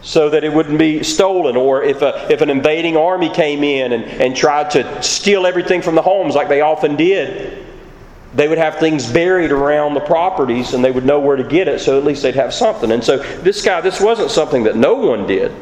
so 0.03 0.31
that 0.31 0.43
it 0.43 0.53
wouldn't 0.53 0.79
be 0.79 1.05
stolen. 1.05 1.57
Or 1.57 1.83
if, 1.83 2.03
a, 2.03 2.31
if 2.31 2.41
an 2.41 2.51
invading 2.51 2.97
army 2.97 3.29
came 3.29 3.63
in 3.63 3.93
and, 3.93 4.05
and 4.05 4.37
tried 4.37 4.73
to 4.73 5.03
steal 5.03 5.47
everything 5.47 5.81
from 5.81 5.95
the 5.95 6.03
homes, 6.03 6.35
like 6.35 6.49
they 6.49 6.61
often 6.61 6.97
did, 6.97 7.66
they 8.37 8.49
would 8.49 8.59
have 8.59 8.78
things 8.78 9.11
buried 9.11 9.50
around 9.50 9.95
the 9.95 10.00
properties 10.00 10.75
and 10.75 10.85
they 10.85 10.90
would 10.90 11.07
know 11.07 11.19
where 11.19 11.37
to 11.37 11.45
get 11.45 11.69
it, 11.69 11.81
so 11.81 11.97
at 11.97 12.05
least 12.05 12.23
they'd 12.23 12.35
have 12.35 12.52
something. 12.52 12.93
And 12.93 13.02
so 13.02 13.16
this 13.38 13.62
guy, 13.62 13.81
this 13.81 13.99
wasn't 13.99 14.31
something 14.31 14.64
that 14.64 14.76
no 14.76 14.95
one 14.95 15.26
did. 15.26 15.52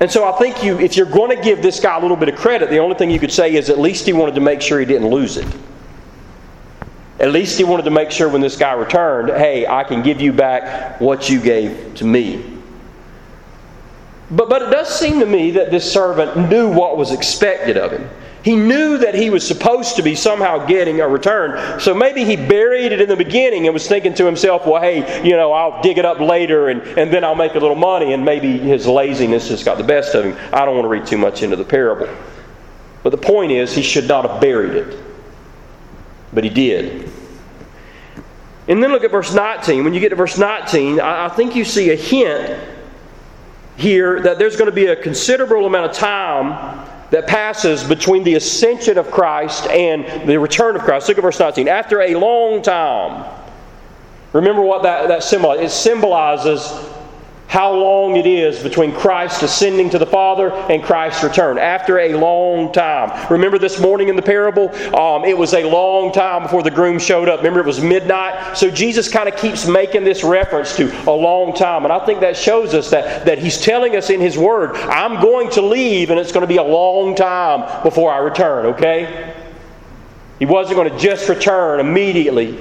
And 0.00 0.10
so 0.10 0.28
I 0.28 0.36
think 0.38 0.64
you, 0.64 0.80
if 0.80 0.96
you're 0.96 1.06
going 1.06 1.34
to 1.36 1.40
give 1.40 1.62
this 1.62 1.78
guy 1.78 1.96
a 1.96 2.00
little 2.00 2.16
bit 2.16 2.28
of 2.28 2.34
credit, 2.34 2.70
the 2.70 2.78
only 2.78 2.96
thing 2.96 3.08
you 3.08 3.20
could 3.20 3.30
say 3.30 3.54
is 3.54 3.70
at 3.70 3.78
least 3.78 4.04
he 4.04 4.12
wanted 4.12 4.34
to 4.34 4.40
make 4.40 4.60
sure 4.60 4.80
he 4.80 4.84
didn't 4.84 5.08
lose 5.08 5.36
it. 5.36 5.46
At 7.20 7.30
least 7.30 7.56
he 7.56 7.62
wanted 7.62 7.84
to 7.84 7.92
make 7.92 8.10
sure 8.10 8.28
when 8.28 8.40
this 8.40 8.56
guy 8.56 8.72
returned, 8.72 9.28
hey, 9.28 9.64
I 9.64 9.84
can 9.84 10.02
give 10.02 10.20
you 10.20 10.32
back 10.32 11.00
what 11.00 11.30
you 11.30 11.40
gave 11.40 11.94
to 11.94 12.04
me. 12.04 12.58
But, 14.32 14.48
but 14.48 14.62
it 14.62 14.70
does 14.70 14.88
seem 14.98 15.20
to 15.20 15.26
me 15.26 15.52
that 15.52 15.70
this 15.70 15.90
servant 15.90 16.50
knew 16.50 16.68
what 16.68 16.96
was 16.96 17.12
expected 17.12 17.76
of 17.76 17.92
him. 17.92 18.10
He 18.42 18.56
knew 18.56 18.98
that 18.98 19.14
he 19.14 19.30
was 19.30 19.46
supposed 19.46 19.96
to 19.96 20.02
be 20.02 20.16
somehow 20.16 20.66
getting 20.66 21.00
a 21.00 21.06
return. 21.06 21.78
So 21.78 21.94
maybe 21.94 22.24
he 22.24 22.34
buried 22.34 22.90
it 22.90 23.00
in 23.00 23.08
the 23.08 23.16
beginning 23.16 23.66
and 23.66 23.74
was 23.74 23.86
thinking 23.86 24.14
to 24.14 24.26
himself, 24.26 24.66
well, 24.66 24.82
hey, 24.82 25.24
you 25.26 25.36
know, 25.36 25.52
I'll 25.52 25.80
dig 25.80 25.98
it 25.98 26.04
up 26.04 26.18
later 26.18 26.68
and, 26.68 26.82
and 26.98 27.12
then 27.12 27.22
I'll 27.22 27.36
make 27.36 27.54
a 27.54 27.60
little 27.60 27.76
money. 27.76 28.12
And 28.12 28.24
maybe 28.24 28.58
his 28.58 28.86
laziness 28.86 29.48
just 29.48 29.64
got 29.64 29.78
the 29.78 29.84
best 29.84 30.16
of 30.16 30.24
him. 30.24 30.36
I 30.52 30.64
don't 30.64 30.74
want 30.74 30.86
to 30.86 30.88
read 30.88 31.06
too 31.06 31.18
much 31.18 31.44
into 31.44 31.54
the 31.54 31.64
parable. 31.64 32.12
But 33.04 33.10
the 33.10 33.18
point 33.18 33.52
is, 33.52 33.74
he 33.74 33.82
should 33.82 34.08
not 34.08 34.28
have 34.28 34.40
buried 34.40 34.72
it. 34.72 34.98
But 36.32 36.42
he 36.42 36.50
did. 36.50 37.10
And 38.66 38.82
then 38.82 38.90
look 38.90 39.04
at 39.04 39.12
verse 39.12 39.32
19. 39.32 39.84
When 39.84 39.94
you 39.94 40.00
get 40.00 40.08
to 40.08 40.16
verse 40.16 40.38
19, 40.38 40.98
I, 40.98 41.26
I 41.26 41.28
think 41.28 41.54
you 41.54 41.64
see 41.64 41.90
a 41.90 41.96
hint 41.96 42.60
here 43.76 44.20
that 44.20 44.38
there's 44.40 44.56
going 44.56 44.70
to 44.70 44.74
be 44.74 44.86
a 44.86 44.96
considerable 44.96 45.66
amount 45.66 45.90
of 45.90 45.96
time 45.96 46.88
that 47.12 47.26
passes 47.26 47.84
between 47.84 48.24
the 48.24 48.34
ascension 48.34 48.96
of 48.96 49.10
Christ 49.10 49.66
and 49.66 50.26
the 50.26 50.38
return 50.38 50.76
of 50.76 50.82
Christ. 50.82 51.08
Look 51.08 51.18
at 51.18 51.22
verse 51.22 51.38
19. 51.38 51.68
After 51.68 52.00
a 52.00 52.14
long 52.14 52.62
time, 52.62 53.30
remember 54.32 54.62
what 54.62 54.82
that, 54.84 55.08
that 55.08 55.22
symbolizes? 55.22 55.66
It 55.66 55.74
symbolizes 55.74 56.91
how 57.52 57.70
long 57.70 58.16
it 58.16 58.26
is 58.26 58.62
between 58.62 58.94
Christ 58.94 59.42
ascending 59.42 59.90
to 59.90 59.98
the 59.98 60.06
Father 60.06 60.50
and 60.70 60.82
Christ's 60.82 61.22
return. 61.22 61.58
After 61.58 61.98
a 61.98 62.14
long 62.14 62.72
time. 62.72 63.30
Remember 63.30 63.58
this 63.58 63.78
morning 63.78 64.08
in 64.08 64.16
the 64.16 64.22
parable? 64.22 64.74
Um, 64.96 65.26
it 65.26 65.36
was 65.36 65.52
a 65.52 65.68
long 65.68 66.12
time 66.12 66.44
before 66.44 66.62
the 66.62 66.70
groom 66.70 66.98
showed 66.98 67.28
up. 67.28 67.40
Remember, 67.40 67.60
it 67.60 67.66
was 67.66 67.82
midnight? 67.82 68.56
So 68.56 68.70
Jesus 68.70 69.06
kind 69.06 69.28
of 69.28 69.36
keeps 69.36 69.66
making 69.66 70.02
this 70.02 70.24
reference 70.24 70.74
to 70.76 70.90
a 71.06 71.12
long 71.12 71.54
time. 71.54 71.84
And 71.84 71.92
I 71.92 72.02
think 72.06 72.20
that 72.20 72.38
shows 72.38 72.72
us 72.72 72.88
that, 72.88 73.26
that 73.26 73.38
He's 73.38 73.60
telling 73.60 73.96
us 73.96 74.08
in 74.08 74.18
His 74.18 74.38
Word, 74.38 74.74
I'm 74.74 75.20
going 75.20 75.50
to 75.50 75.60
leave 75.60 76.08
and 76.08 76.18
it's 76.18 76.32
going 76.32 76.44
to 76.44 76.46
be 76.46 76.56
a 76.56 76.62
long 76.62 77.14
time 77.14 77.82
before 77.82 78.10
I 78.10 78.16
return, 78.20 78.64
okay? 78.64 79.34
He 80.38 80.46
wasn't 80.46 80.76
going 80.76 80.90
to 80.90 80.98
just 80.98 81.28
return 81.28 81.80
immediately 81.80 82.58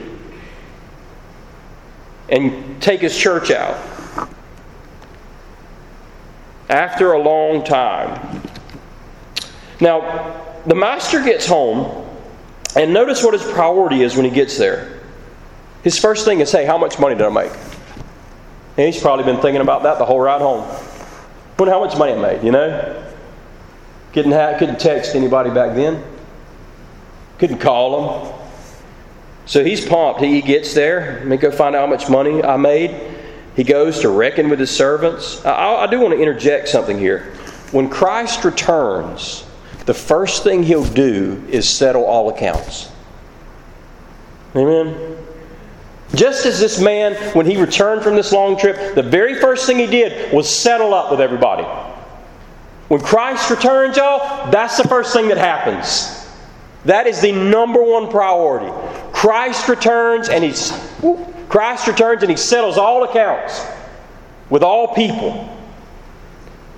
and 2.27 2.81
take 2.81 2.99
His 2.99 3.17
church 3.17 3.51
out 3.51 3.90
after 6.71 7.13
a 7.13 7.19
long 7.19 7.63
time. 7.63 8.41
Now, 9.79 10.61
the 10.65 10.75
master 10.75 11.23
gets 11.23 11.45
home, 11.45 12.07
and 12.75 12.93
notice 12.93 13.23
what 13.23 13.33
his 13.33 13.43
priority 13.51 14.03
is 14.03 14.15
when 14.15 14.25
he 14.25 14.31
gets 14.31 14.57
there. 14.57 15.01
His 15.83 15.97
first 15.97 16.25
thing 16.25 16.39
is, 16.39 16.51
hey, 16.51 16.65
how 16.65 16.77
much 16.77 16.97
money 16.97 17.15
did 17.15 17.25
I 17.25 17.29
make? 17.29 17.51
And 18.77 18.91
he's 18.91 19.01
probably 19.01 19.25
been 19.25 19.41
thinking 19.41 19.61
about 19.61 19.83
that 19.83 19.99
the 19.99 20.05
whole 20.05 20.19
ride 20.19 20.41
home. 20.41 20.61
Wonder 21.59 21.73
how 21.73 21.83
much 21.83 21.97
money 21.97 22.13
I 22.13 22.17
made, 22.17 22.43
you 22.43 22.51
know? 22.51 23.03
Couldn't, 24.13 24.31
have, 24.31 24.57
couldn't 24.57 24.79
text 24.79 25.13
anybody 25.15 25.49
back 25.49 25.75
then. 25.75 26.03
Couldn't 27.37 27.59
call 27.59 28.23
them. 28.23 28.41
So 29.45 29.63
he's 29.63 29.85
pumped. 29.85 30.21
He 30.21 30.41
gets 30.41 30.73
there. 30.73 31.17
Let 31.19 31.27
me 31.27 31.37
go 31.37 31.51
find 31.51 31.75
out 31.75 31.81
how 31.81 31.87
much 31.87 32.09
money 32.09 32.43
I 32.43 32.57
made. 32.57 32.91
He 33.55 33.63
goes 33.63 33.99
to 33.99 34.09
reckon 34.09 34.49
with 34.49 34.59
his 34.59 34.71
servants. 34.71 35.43
I, 35.45 35.75
I 35.75 35.87
do 35.87 35.99
want 35.99 36.13
to 36.13 36.19
interject 36.19 36.69
something 36.69 36.97
here. 36.97 37.33
When 37.71 37.89
Christ 37.89 38.43
returns, 38.43 39.45
the 39.85 39.93
first 39.93 40.43
thing 40.43 40.63
he'll 40.63 40.85
do 40.85 41.43
is 41.49 41.67
settle 41.67 42.05
all 42.05 42.29
accounts. 42.29 42.91
Amen. 44.55 45.17
Just 46.13 46.45
as 46.45 46.59
this 46.59 46.79
man, 46.81 47.15
when 47.33 47.45
he 47.45 47.57
returned 47.57 48.03
from 48.03 48.15
this 48.15 48.33
long 48.33 48.57
trip, 48.57 48.95
the 48.95 49.03
very 49.03 49.35
first 49.35 49.65
thing 49.65 49.77
he 49.77 49.87
did 49.87 50.33
was 50.33 50.49
settle 50.49 50.93
up 50.93 51.09
with 51.09 51.21
everybody. 51.21 51.63
When 52.89 52.99
Christ 52.99 53.49
returns, 53.49 53.95
y'all, 53.95 54.51
that's 54.51 54.75
the 54.75 54.87
first 54.87 55.13
thing 55.13 55.29
that 55.29 55.37
happens. 55.37 56.27
That 56.83 57.07
is 57.07 57.21
the 57.21 57.31
number 57.31 57.81
one 57.81 58.09
priority. 58.09 58.71
Christ 59.13 59.69
returns 59.69 60.27
and 60.27 60.43
he's 60.43 60.71
Christ 61.51 61.85
returns 61.85 62.23
and 62.23 62.31
he 62.31 62.37
settles 62.37 62.77
all 62.77 63.03
accounts 63.03 63.65
with 64.49 64.63
all 64.63 64.95
people. 64.95 65.49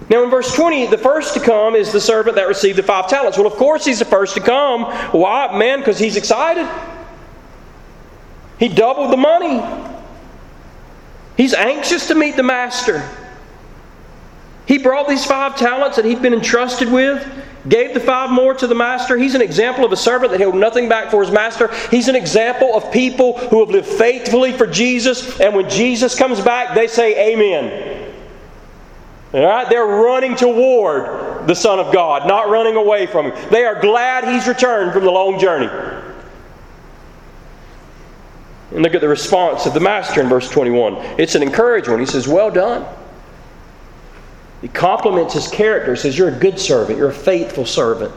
Now, 0.09 0.23
in 0.23 0.31
verse 0.31 0.53
20, 0.55 0.87
the 0.87 0.97
first 0.97 1.35
to 1.35 1.39
come 1.39 1.75
is 1.75 1.91
the 1.91 2.01
servant 2.01 2.35
that 2.37 2.47
received 2.47 2.79
the 2.79 2.83
five 2.83 3.07
talents. 3.07 3.37
Well, 3.37 3.45
of 3.45 3.53
course, 3.53 3.85
he's 3.85 3.99
the 3.99 4.05
first 4.05 4.33
to 4.33 4.41
come. 4.41 4.85
Why? 5.11 5.55
Man, 5.55 5.79
because 5.79 5.99
he's 5.99 6.17
excited. 6.17 6.67
He 8.57 8.67
doubled 8.67 9.11
the 9.11 9.17
money. 9.17 9.61
He's 11.37 11.53
anxious 11.53 12.07
to 12.07 12.15
meet 12.15 12.35
the 12.35 12.43
master. 12.43 13.07
He 14.65 14.79
brought 14.79 15.07
these 15.07 15.23
five 15.23 15.55
talents 15.55 15.97
that 15.97 16.05
he'd 16.05 16.21
been 16.21 16.33
entrusted 16.33 16.91
with 16.91 17.23
gave 17.67 17.93
the 17.93 17.99
five 17.99 18.29
more 18.29 18.53
to 18.53 18.67
the 18.67 18.75
master. 18.75 19.17
He's 19.17 19.35
an 19.35 19.41
example 19.41 19.85
of 19.85 19.91
a 19.91 19.97
servant 19.97 20.31
that 20.31 20.39
held 20.39 20.55
nothing 20.55 20.89
back 20.89 21.09
for 21.09 21.21
his 21.21 21.31
master. 21.31 21.73
He's 21.89 22.07
an 22.07 22.15
example 22.15 22.75
of 22.75 22.91
people 22.91 23.37
who 23.37 23.59
have 23.61 23.69
lived 23.69 23.87
faithfully 23.87 24.51
for 24.51 24.67
Jesus, 24.67 25.39
and 25.39 25.55
when 25.55 25.69
Jesus 25.69 26.15
comes 26.15 26.41
back, 26.41 26.75
they 26.75 26.87
say, 26.87 27.33
Amen. 27.33 28.13
All 29.33 29.45
right? 29.45 29.67
They're 29.69 29.85
running 29.85 30.35
toward 30.35 31.47
the 31.47 31.55
Son 31.55 31.79
of 31.79 31.93
God, 31.93 32.27
not 32.27 32.49
running 32.49 32.75
away 32.75 33.07
from 33.07 33.31
Him. 33.31 33.49
They 33.49 33.65
are 33.65 33.79
glad 33.79 34.25
He's 34.25 34.47
returned 34.47 34.93
from 34.93 35.03
the 35.03 35.11
long 35.11 35.39
journey. 35.39 35.69
And 38.71 38.81
look 38.81 38.95
at 38.95 39.01
the 39.01 39.07
response 39.07 39.65
of 39.65 39.73
the 39.73 39.79
master 39.79 40.21
in 40.21 40.27
verse 40.27 40.49
21. 40.49 40.95
It's 41.19 41.35
an 41.35 41.43
encouragement. 41.43 41.99
He 41.99 42.05
says, 42.05 42.27
Well 42.27 42.51
done. 42.51 42.85
He 44.63 44.69
compliments 44.69 45.33
his 45.33 45.49
character, 45.49 45.93
says, 45.97 46.17
You're 46.17 46.29
a 46.29 46.39
good 46.39 46.57
servant, 46.57 46.97
you're 46.97 47.09
a 47.09 47.13
faithful 47.13 47.65
servant. 47.65 48.13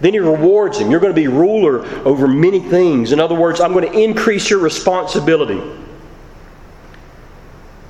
Then 0.00 0.14
he 0.14 0.18
rewards 0.20 0.78
him. 0.78 0.90
You're 0.90 1.00
going 1.00 1.12
to 1.12 1.20
be 1.20 1.28
ruler 1.28 1.84
over 2.06 2.26
many 2.26 2.60
things. 2.60 3.12
In 3.12 3.20
other 3.20 3.34
words, 3.34 3.60
I'm 3.60 3.74
going 3.74 3.90
to 3.90 3.98
increase 3.98 4.48
your 4.48 4.58
responsibility. 4.58 5.62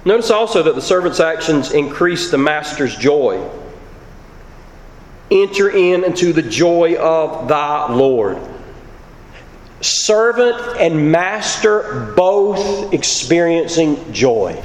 Notice 0.05 0.33
also 0.33 0.65
that 0.65 0.75
the 0.75 0.83
servant's 0.83 1.21
actions 1.21 1.71
increase 1.71 2.31
the 2.31 2.39
master's 2.39 2.97
joy. 2.97 3.49
Enter 5.31 5.71
in 5.71 6.03
into 6.03 6.33
the 6.33 6.43
joy 6.43 6.97
of 6.97 7.47
thy 7.47 7.93
Lord. 7.93 8.39
Servant 9.81 10.61
and 10.81 11.13
master 11.13 12.13
both 12.17 12.93
experiencing 12.93 14.13
joy. 14.13 14.61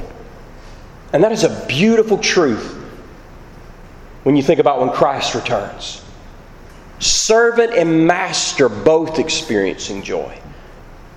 And 1.12 1.22
that 1.22 1.30
is 1.30 1.44
a 1.44 1.66
beautiful 1.68 2.18
truth 2.18 2.81
when 4.22 4.36
you 4.36 4.42
think 4.42 4.60
about 4.60 4.80
when 4.80 4.90
Christ 4.90 5.34
returns. 5.34 6.04
Servant 6.98 7.74
and 7.74 8.06
master 8.06 8.68
both 8.68 9.18
experiencing 9.18 10.02
joy. 10.02 10.38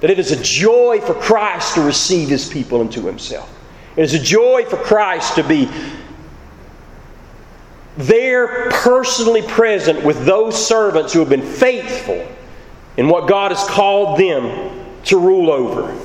That 0.01 0.09
it 0.09 0.19
is 0.19 0.31
a 0.31 0.41
joy 0.41 0.99
for 1.01 1.13
Christ 1.13 1.75
to 1.75 1.81
receive 1.81 2.29
his 2.29 2.49
people 2.49 2.81
into 2.81 3.01
himself. 3.01 3.51
It 3.95 4.03
is 4.03 4.13
a 4.13 4.19
joy 4.19 4.65
for 4.65 4.77
Christ 4.77 5.35
to 5.35 5.43
be 5.43 5.69
there 7.97 8.69
personally 8.71 9.41
present 9.41 10.03
with 10.03 10.25
those 10.25 10.67
servants 10.67 11.13
who 11.13 11.19
have 11.19 11.29
been 11.29 11.45
faithful 11.45 12.27
in 12.97 13.07
what 13.07 13.29
God 13.29 13.51
has 13.51 13.63
called 13.69 14.19
them 14.19 14.85
to 15.05 15.17
rule 15.17 15.49
over. 15.49 16.04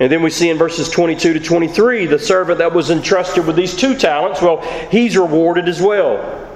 And 0.00 0.10
then 0.10 0.22
we 0.22 0.30
see 0.30 0.48
in 0.48 0.56
verses 0.56 0.88
22 0.88 1.34
to 1.34 1.40
23 1.40 2.06
the 2.06 2.18
servant 2.18 2.58
that 2.58 2.72
was 2.72 2.90
entrusted 2.90 3.46
with 3.46 3.54
these 3.54 3.76
two 3.76 3.94
talents, 3.94 4.40
well, 4.40 4.62
he's 4.90 5.16
rewarded 5.16 5.68
as 5.68 5.80
well. 5.80 6.48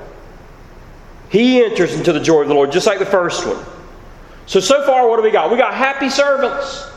He 1.29 1.63
enters 1.63 1.95
into 1.95 2.13
the 2.13 2.21
joy 2.21 2.43
of 2.43 2.49
the 2.49 2.55
Lord, 2.55 2.73
just 2.73 2.87
like 2.87 2.99
the 2.99 3.07
first 3.07 3.47
one. 3.47 3.63
So, 4.47 4.61
so 4.61 4.85
far, 4.87 5.09
what 5.09 5.19
do 5.19 5.23
we 5.23 5.31
got? 5.31 5.51
We 5.51 5.59
got 5.59 5.75
happy 5.75 6.09
servants. 6.09 6.89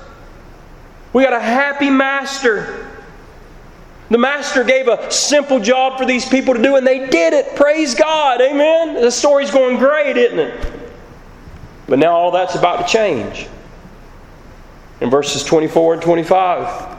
We 1.11 1.23
got 1.23 1.33
a 1.33 1.39
happy 1.39 1.89
master. 1.89 2.91
The 4.09 4.17
master 4.17 4.63
gave 4.63 4.87
a 4.87 5.11
simple 5.11 5.59
job 5.59 5.97
for 5.97 6.05
these 6.05 6.25
people 6.25 6.53
to 6.53 6.61
do, 6.61 6.77
and 6.77 6.87
they 6.87 7.07
did 7.07 7.33
it. 7.33 7.57
Praise 7.57 7.93
God. 7.93 8.39
Amen. 8.39 9.01
The 9.01 9.11
story's 9.11 9.51
going 9.51 9.77
great, 9.79 10.15
isn't 10.15 10.39
it? 10.39 10.73
But 11.87 11.99
now 11.99 12.13
all 12.13 12.31
that's 12.31 12.55
about 12.55 12.87
to 12.87 12.93
change. 12.93 13.47
In 14.99 15.09
verses 15.09 15.43
24 15.43 15.95
and 15.95 16.01
25. 16.01 16.97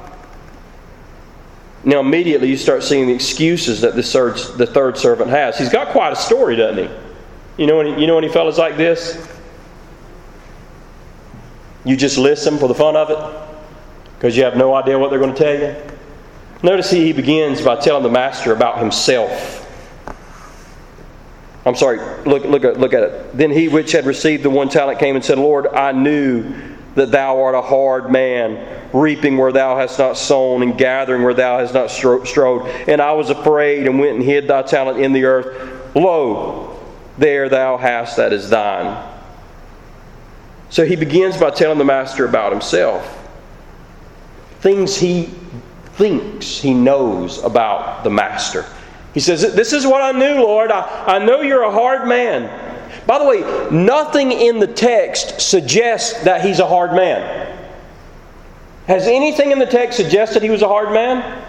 Now, 1.85 2.01
immediately 2.01 2.49
you 2.49 2.57
start 2.57 2.83
seeing 2.83 3.07
the 3.07 3.15
excuses 3.15 3.81
that 3.81 3.95
the 3.95 4.03
third, 4.67 4.99
servant 4.99 5.31
has. 5.31 5.59
He's 5.59 5.71
got 5.71 5.89
quite 5.89 6.13
a 6.13 6.17
story, 6.17 6.57
doesn't 6.57 6.89
he? 6.89 7.63
You 7.63 7.67
know, 7.67 7.81
any, 7.81 8.01
you 8.01 8.07
know 8.07 8.19
any 8.19 8.29
fellas 8.29 8.59
like 8.59 8.77
this? 8.77 9.27
You 11.85 11.97
just 11.97 12.19
listen 12.19 12.59
for 12.59 12.69
the 12.69 12.75
fun 12.75 12.97
of 12.97 13.11
it 13.11 13.19
because 14.17 14.37
you 14.37 14.45
have 14.45 14.57
no 14.57 14.75
idea 14.75 14.99
what 14.99 15.11
they're 15.11 15.19
going 15.19 15.35
to 15.35 15.39
tell 15.39 15.59
you. 15.59 15.77
Notice 16.63 16.91
he 16.91 17.13
begins 17.13 17.63
by 17.63 17.77
telling 17.77 18.03
the 18.03 18.11
master 18.11 18.53
about 18.53 18.79
himself. 18.79 19.65
I'm 21.65 21.77
sorry, 21.77 21.99
look, 22.25 22.45
look, 22.45 22.63
look 22.63 22.93
at 22.93 23.03
it. 23.03 23.37
Then 23.37 23.51
he 23.51 23.69
which 23.69 23.93
had 23.93 24.07
received 24.07 24.43
the 24.43 24.51
one 24.51 24.69
talent 24.69 24.99
came 24.99 25.17
and 25.17 25.25
said, 25.25 25.39
Lord, 25.39 25.69
I 25.69 25.93
knew 25.93 26.53
that 26.99 27.11
thou 27.11 27.41
art 27.43 27.55
a 27.55 27.63
hard 27.63 28.11
man, 28.11 28.83
reaping 28.93 29.37
where 29.37 29.53
thou 29.53 29.77
hast 29.77 29.99
not 29.99 30.17
sown, 30.17 30.63
and 30.63 30.77
gathering 30.77 31.23
where 31.23 31.35
thou 31.35 31.59
hast 31.59 31.75
not 31.75 31.91
strode. 31.91 32.67
And 32.89 33.01
I 33.01 33.13
was 33.13 33.31
afraid 33.31 33.87
and 33.87 33.99
went 33.99 34.17
and 34.17 34.23
hid 34.23 34.47
thy 34.47 34.63
talent 34.63 35.01
in 35.01 35.13
the 35.13 35.25
earth. 35.25 35.95
Lo, 35.95 36.79
there 37.17 37.49
thou 37.49 37.77
hast 37.77 38.17
that 38.17 38.33
is 38.33 38.51
thine. 38.51 39.05
So 40.71 40.85
he 40.85 40.97
begins 40.97 41.37
by 41.37 41.51
telling 41.51 41.79
the 41.79 41.85
master 41.85 42.27
about 42.27 42.53
himself. 42.53 43.15
Things 44.61 44.97
he 44.97 45.31
thinks 45.95 46.59
he 46.59 46.75
knows 46.75 47.43
about 47.43 48.05
the 48.05 48.11
master. 48.11 48.65
He 49.15 49.21
says, 49.21 49.55
This 49.55 49.73
is 49.73 49.87
what 49.87 50.03
I 50.03 50.13
knew, 50.13 50.43
Lord. 50.43 50.71
I, 50.71 51.17
I 51.17 51.25
know 51.25 51.41
you're 51.41 51.63
a 51.63 51.71
hard 51.71 52.07
man. 52.07 52.68
By 53.09 53.19
the 53.19 53.25
way, 53.25 53.71
nothing 53.71 54.33
in 54.33 54.59
the 54.59 54.67
text 54.67 55.41
suggests 55.41 56.25
that 56.25 56.45
he's 56.45 56.59
a 56.59 56.67
hard 56.67 56.93
man. 56.93 57.59
Has 58.87 59.07
anything 59.07 59.51
in 59.51 59.59
the 59.59 59.65
text 59.65 59.97
suggested 59.97 60.43
he 60.43 60.51
was 60.51 60.61
a 60.61 60.69
hard 60.69 60.93
man? 60.93 61.43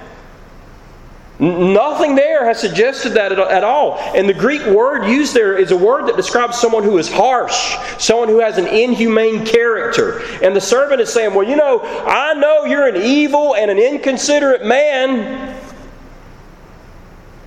Nothing 1.37 2.15
there 2.15 2.45
has 2.45 2.61
suggested 2.61 3.09
that 3.15 3.33
at 3.33 3.63
all. 3.65 3.97
And 4.15 4.27
the 4.27 4.33
Greek 4.33 4.65
word 4.67 5.05
used 5.05 5.33
there 5.33 5.57
is 5.57 5.71
a 5.71 5.77
word 5.77 6.07
that 6.07 6.15
describes 6.15 6.57
someone 6.57 6.83
who 6.83 6.97
is 6.97 7.11
harsh, 7.11 7.75
someone 7.97 8.29
who 8.29 8.39
has 8.39 8.57
an 8.57 8.67
inhumane 8.67 9.45
character. 9.45 10.21
And 10.41 10.55
the 10.55 10.61
servant 10.61 11.01
is 11.01 11.11
saying, 11.11 11.33
Well, 11.33 11.47
you 11.47 11.57
know, 11.57 11.81
I 11.81 12.35
know 12.35 12.63
you're 12.63 12.87
an 12.87 13.01
evil 13.01 13.57
and 13.57 13.69
an 13.69 13.79
inconsiderate 13.79 14.63
man. 14.63 15.58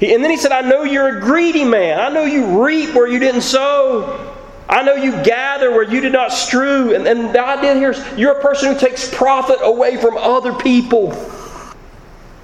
And 0.02 0.22
then 0.22 0.30
he 0.32 0.36
said, 0.36 0.50
I 0.50 0.62
know 0.62 0.82
you're 0.82 1.18
a 1.18 1.20
greedy 1.20 1.64
man. 1.64 2.00
I 2.00 2.08
know 2.08 2.24
you 2.24 2.64
reap 2.64 2.94
where 2.94 3.06
you 3.06 3.20
didn't 3.20 3.42
sow. 3.42 4.36
I 4.68 4.82
know 4.82 4.94
you 4.94 5.12
gather 5.22 5.70
where 5.70 5.84
you 5.84 6.00
did 6.00 6.12
not 6.12 6.32
strew. 6.32 6.94
And, 6.94 7.06
and 7.06 7.32
the 7.32 7.40
idea 7.40 7.74
here 7.74 7.90
is 7.90 8.18
you're 8.18 8.38
a 8.38 8.42
person 8.42 8.72
who 8.72 8.78
takes 8.80 9.12
profit 9.14 9.58
away 9.62 9.96
from 9.98 10.16
other 10.16 10.54
people. 10.54 11.12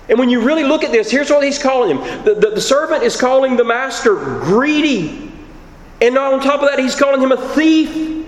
And 0.08 0.18
when 0.18 0.30
you 0.30 0.40
really 0.40 0.62
look 0.62 0.84
at 0.84 0.92
this, 0.92 1.10
here's 1.10 1.30
what 1.30 1.42
he's 1.42 1.58
calling 1.58 1.98
him 1.98 2.24
the, 2.24 2.34
the, 2.34 2.50
the, 2.50 2.60
servant 2.60 3.02
is 3.02 3.16
calling 3.16 3.56
the 3.56 3.64
master 3.64 4.14
greedy. 4.14 5.32
And 6.00 6.16
on 6.16 6.40
top 6.40 6.62
of 6.62 6.68
that, 6.68 6.78
he's 6.78 6.94
calling 6.94 7.20
him 7.20 7.32
a 7.32 7.48
thief. 7.54 8.26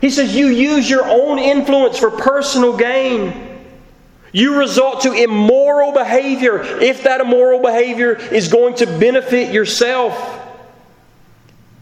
He 0.00 0.10
says, 0.10 0.34
You 0.34 0.48
use 0.48 0.90
your 0.90 1.04
own 1.06 1.38
influence 1.38 1.98
for 1.98 2.10
personal 2.10 2.76
gain. 2.76 3.41
You 4.32 4.58
resort 4.58 5.02
to 5.02 5.12
immoral 5.12 5.92
behavior 5.92 6.62
if 6.62 7.04
that 7.04 7.20
immoral 7.20 7.60
behavior 7.60 8.14
is 8.14 8.48
going 8.48 8.76
to 8.76 8.86
benefit 8.86 9.52
yourself. 9.52 10.40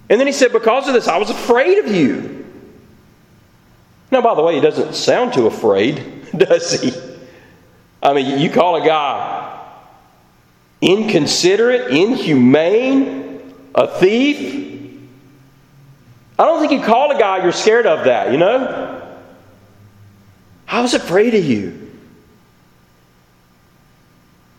And 0.08 0.18
then 0.18 0.26
he 0.26 0.32
said, 0.32 0.52
Because 0.52 0.88
of 0.88 0.94
this, 0.94 1.06
I 1.06 1.18
was 1.18 1.30
afraid 1.30 1.78
of 1.78 1.94
you. 1.94 2.44
Now, 4.10 4.20
by 4.20 4.34
the 4.34 4.42
way, 4.42 4.56
he 4.56 4.60
doesn't 4.60 4.94
sound 4.94 5.32
too 5.32 5.46
afraid, 5.46 6.26
does 6.36 6.80
he? 6.80 6.92
I 8.02 8.12
mean, 8.12 8.40
you 8.40 8.50
call 8.50 8.82
a 8.82 8.84
guy 8.84 9.46
inconsiderate, 10.80 11.90
inhumane, 11.90 13.54
a 13.74 13.86
thief. 13.86 14.98
I 16.38 16.44
don't 16.44 16.58
think 16.58 16.72
you 16.72 16.82
call 16.82 17.14
a 17.14 17.18
guy 17.18 17.42
you're 17.42 17.52
scared 17.52 17.86
of 17.86 18.06
that, 18.06 18.32
you 18.32 18.38
know? 18.38 18.96
I 20.66 20.80
was 20.80 20.94
afraid 20.94 21.34
of 21.34 21.44
you. 21.44 21.89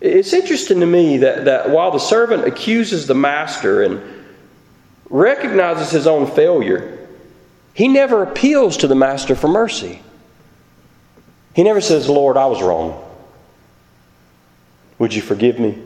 It's 0.01 0.33
interesting 0.33 0.79
to 0.79 0.87
me 0.87 1.17
that, 1.17 1.45
that 1.45 1.69
while 1.69 1.91
the 1.91 1.99
servant 1.99 2.45
accuses 2.45 3.05
the 3.05 3.13
master 3.13 3.83
and 3.83 4.01
recognizes 5.09 5.91
his 5.91 6.07
own 6.07 6.25
failure, 6.25 7.07
he 7.75 7.87
never 7.87 8.23
appeals 8.23 8.77
to 8.77 8.87
the 8.87 8.95
master 8.95 9.35
for 9.35 9.47
mercy. 9.47 10.01
He 11.53 11.63
never 11.63 11.81
says, 11.81 12.09
Lord, 12.09 12.35
I 12.35 12.47
was 12.47 12.63
wrong. 12.63 12.99
Would 14.97 15.13
you 15.13 15.21
forgive 15.21 15.59
me? 15.59 15.81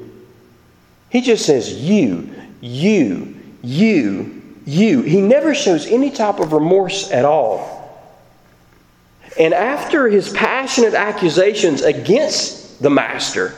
He 1.09 1.21
just 1.21 1.45
says, 1.45 1.73
You, 1.73 2.33
you, 2.61 3.37
you, 3.61 4.43
you. 4.65 5.01
He 5.01 5.21
never 5.21 5.53
shows 5.53 5.87
any 5.87 6.09
type 6.09 6.39
of 6.39 6.53
remorse 6.53 7.11
at 7.11 7.25
all. 7.25 7.73
And 9.37 9.53
after 9.53 10.07
his 10.07 10.31
passionate 10.31 10.93
accusations 10.93 11.81
against 11.81 12.81
the 12.81 12.89
master, 12.89 13.55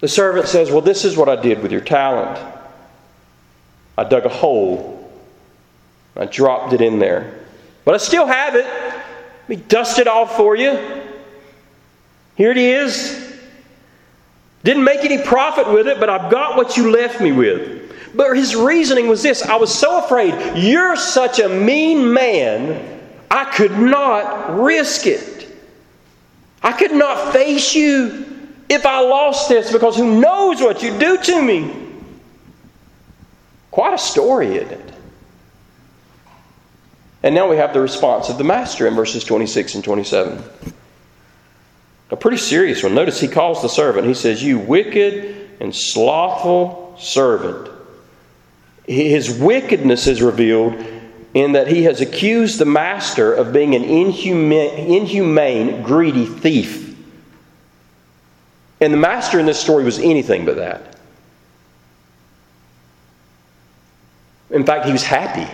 the 0.00 0.08
servant 0.08 0.48
says, 0.48 0.70
Well, 0.70 0.80
this 0.80 1.04
is 1.04 1.16
what 1.16 1.28
I 1.28 1.36
did 1.36 1.62
with 1.62 1.72
your 1.72 1.80
talent. 1.80 2.38
I 3.96 4.04
dug 4.04 4.24
a 4.26 4.28
hole, 4.28 5.10
I 6.16 6.26
dropped 6.26 6.72
it 6.72 6.80
in 6.80 6.98
there. 6.98 7.34
But 7.84 7.94
I 7.94 7.98
still 7.98 8.26
have 8.26 8.54
it. 8.54 8.66
Let 8.66 9.48
me 9.48 9.56
dust 9.56 9.98
it 9.98 10.06
off 10.06 10.36
for 10.36 10.54
you. 10.54 10.78
Here 12.36 12.50
it 12.50 12.58
is. 12.58 13.24
Didn't 14.62 14.84
make 14.84 15.04
any 15.04 15.22
profit 15.22 15.72
with 15.72 15.88
it, 15.88 15.98
but 15.98 16.10
I've 16.10 16.30
got 16.30 16.56
what 16.56 16.76
you 16.76 16.90
left 16.90 17.20
me 17.20 17.32
with. 17.32 18.14
But 18.14 18.36
his 18.36 18.54
reasoning 18.54 19.08
was 19.08 19.22
this 19.22 19.42
I 19.42 19.56
was 19.56 19.74
so 19.74 20.04
afraid, 20.04 20.56
you're 20.56 20.96
such 20.96 21.38
a 21.38 21.48
mean 21.48 22.12
man, 22.12 23.00
I 23.30 23.44
could 23.46 23.78
not 23.78 24.58
risk 24.58 25.06
it. 25.06 25.46
I 26.62 26.72
could 26.72 26.92
not 26.92 27.32
face 27.32 27.74
you 27.74 28.37
if 28.68 28.84
I 28.84 29.00
lost 29.00 29.48
this 29.48 29.72
because 29.72 29.96
who 29.96 30.20
knows 30.20 30.60
what 30.60 30.82
you 30.82 30.98
do 30.98 31.18
to 31.18 31.42
me. 31.42 31.86
Quite 33.70 33.94
a 33.94 33.98
story, 33.98 34.56
isn't 34.56 34.72
it? 34.72 34.94
And 37.22 37.34
now 37.34 37.48
we 37.48 37.56
have 37.56 37.72
the 37.72 37.80
response 37.80 38.28
of 38.28 38.38
the 38.38 38.44
master 38.44 38.86
in 38.86 38.94
verses 38.94 39.24
26 39.24 39.76
and 39.76 39.84
27. 39.84 40.42
A 42.10 42.16
pretty 42.16 42.36
serious 42.36 42.82
one. 42.82 42.94
Notice 42.94 43.20
he 43.20 43.28
calls 43.28 43.60
the 43.60 43.68
servant. 43.68 44.06
He 44.06 44.14
says, 44.14 44.42
You 44.42 44.58
wicked 44.58 45.50
and 45.60 45.74
slothful 45.74 46.96
servant. 46.98 47.70
His 48.86 49.38
wickedness 49.38 50.06
is 50.06 50.22
revealed 50.22 50.82
in 51.34 51.52
that 51.52 51.68
he 51.68 51.82
has 51.82 52.00
accused 52.00 52.58
the 52.58 52.64
master 52.64 53.34
of 53.34 53.52
being 53.52 53.74
an 53.74 53.84
inhumane, 53.84 54.90
inhumane 54.90 55.82
greedy 55.82 56.24
thief. 56.24 56.87
And 58.80 58.92
the 58.92 58.98
master 58.98 59.40
in 59.40 59.46
this 59.46 59.58
story 59.58 59.84
was 59.84 59.98
anything 59.98 60.44
but 60.44 60.56
that. 60.56 60.96
In 64.50 64.64
fact, 64.64 64.86
he 64.86 64.92
was 64.92 65.02
happy. 65.02 65.50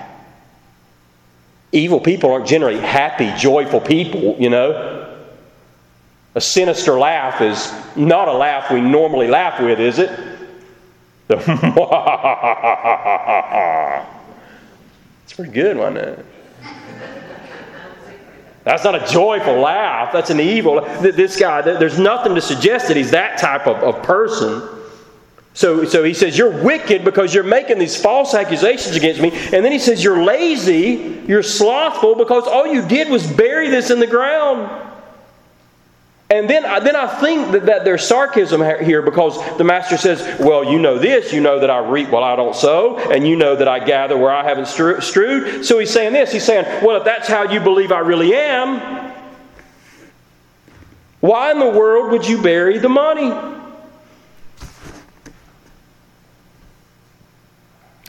Evil 1.72 2.00
people 2.00 2.32
aren't 2.32 2.46
generally 2.46 2.78
happy, 2.78 3.32
joyful 3.37 3.80
people, 3.80 4.37
you 4.38 4.50
know. 4.50 5.00
A 6.37 6.40
sinister 6.40 6.98
laugh 6.98 7.40
is 7.40 7.72
not 7.96 8.28
a 8.28 8.32
laugh 8.32 8.70
we 8.70 8.80
normally 8.80 9.28
laugh 9.28 9.60
with, 9.60 9.80
is 9.80 9.98
it? 9.98 10.10
The 11.28 11.37
It's 15.24 15.32
pretty 15.32 15.52
good, 15.52 15.76
wasn't 15.76 15.98
it? 15.98 16.26
That's 18.64 18.83
not 18.83 18.94
a 18.94 19.12
joyful 19.12 19.61
laugh. 19.61 20.12
That's 20.12 20.31
an 20.31 20.40
evil. 20.40 20.81
This 21.00 21.38
guy, 21.38 21.61
there's 21.61 21.98
nothing 21.98 22.35
to 22.35 22.40
suggest 22.40 22.88
that 22.88 22.96
he's 22.96 23.11
that 23.11 23.38
type 23.38 23.66
of, 23.66 23.77
of 23.77 24.03
person. 24.03 24.66
So, 25.53 25.85
so 25.85 26.03
he 26.03 26.14
says, 26.14 26.37
You're 26.37 26.62
wicked 26.64 27.05
because 27.05 27.33
you're 27.33 27.44
making 27.44 27.79
these 27.79 28.00
false 28.00 28.35
accusations 28.35 28.96
against 28.96 29.20
me. 29.20 29.31
And 29.31 29.64
then 29.64 29.70
he 29.70 29.79
says, 29.79 30.03
You're 30.03 30.24
lazy, 30.24 31.22
you're 31.29 31.42
slothful 31.42 32.16
because 32.16 32.44
all 32.46 32.66
you 32.66 32.87
did 32.87 33.09
was 33.09 33.31
bury 33.31 33.68
this 33.68 33.90
in 33.90 34.00
the 34.00 34.07
ground. 34.07 34.92
And 36.35 36.51
then, 36.51 36.64
then 36.83 36.97
I 36.97 37.07
think 37.20 37.53
that, 37.53 37.66
that 37.66 37.85
there's 37.85 38.05
sarcasm 38.05 38.61
here 38.85 39.03
because 39.03 39.38
the 39.57 39.62
master 39.62 39.97
says, 39.97 40.40
Well, 40.40 40.64
you 40.64 40.81
know 40.81 40.99
this, 40.99 41.33
you 41.33 41.40
know 41.40 41.61
that 41.61 41.70
I 41.70 41.79
reap 41.79 42.09
while 42.09 42.25
I 42.25 42.35
don't 42.35 42.57
sow, 42.57 42.99
and 42.99 43.25
you 43.25 43.37
know 43.37 43.55
that 43.55 43.68
I 43.68 43.79
gather 43.79 44.18
where 44.18 44.33
I 44.33 44.42
haven't 44.42 44.66
strewed. 44.66 45.64
So 45.64 45.79
he's 45.79 45.90
saying 45.90 46.12
this 46.12 46.33
He's 46.33 46.42
saying, 46.42 46.85
Well, 46.85 46.97
if 46.97 47.05
that's 47.05 47.29
how 47.29 47.53
you 47.53 47.61
believe 47.61 47.92
I 47.92 48.01
really 48.01 48.35
am, 48.35 49.12
why 51.20 51.53
in 51.53 51.61
the 51.61 51.70
world 51.70 52.11
would 52.11 52.27
you 52.27 52.42
bury 52.42 52.79
the 52.79 52.88
money? 52.88 53.31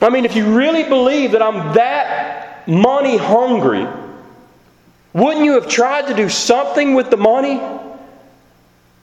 I 0.02 0.10
mean, 0.10 0.24
if 0.24 0.34
you 0.34 0.52
really 0.52 0.82
believe 0.82 1.30
that 1.30 1.42
I'm 1.42 1.74
that 1.74 2.66
money 2.66 3.18
hungry, 3.18 3.86
wouldn't 5.12 5.44
you 5.44 5.52
have 5.52 5.68
tried 5.68 6.08
to 6.08 6.14
do 6.14 6.28
something 6.28 6.94
with 6.94 7.08
the 7.10 7.16
money? 7.16 7.60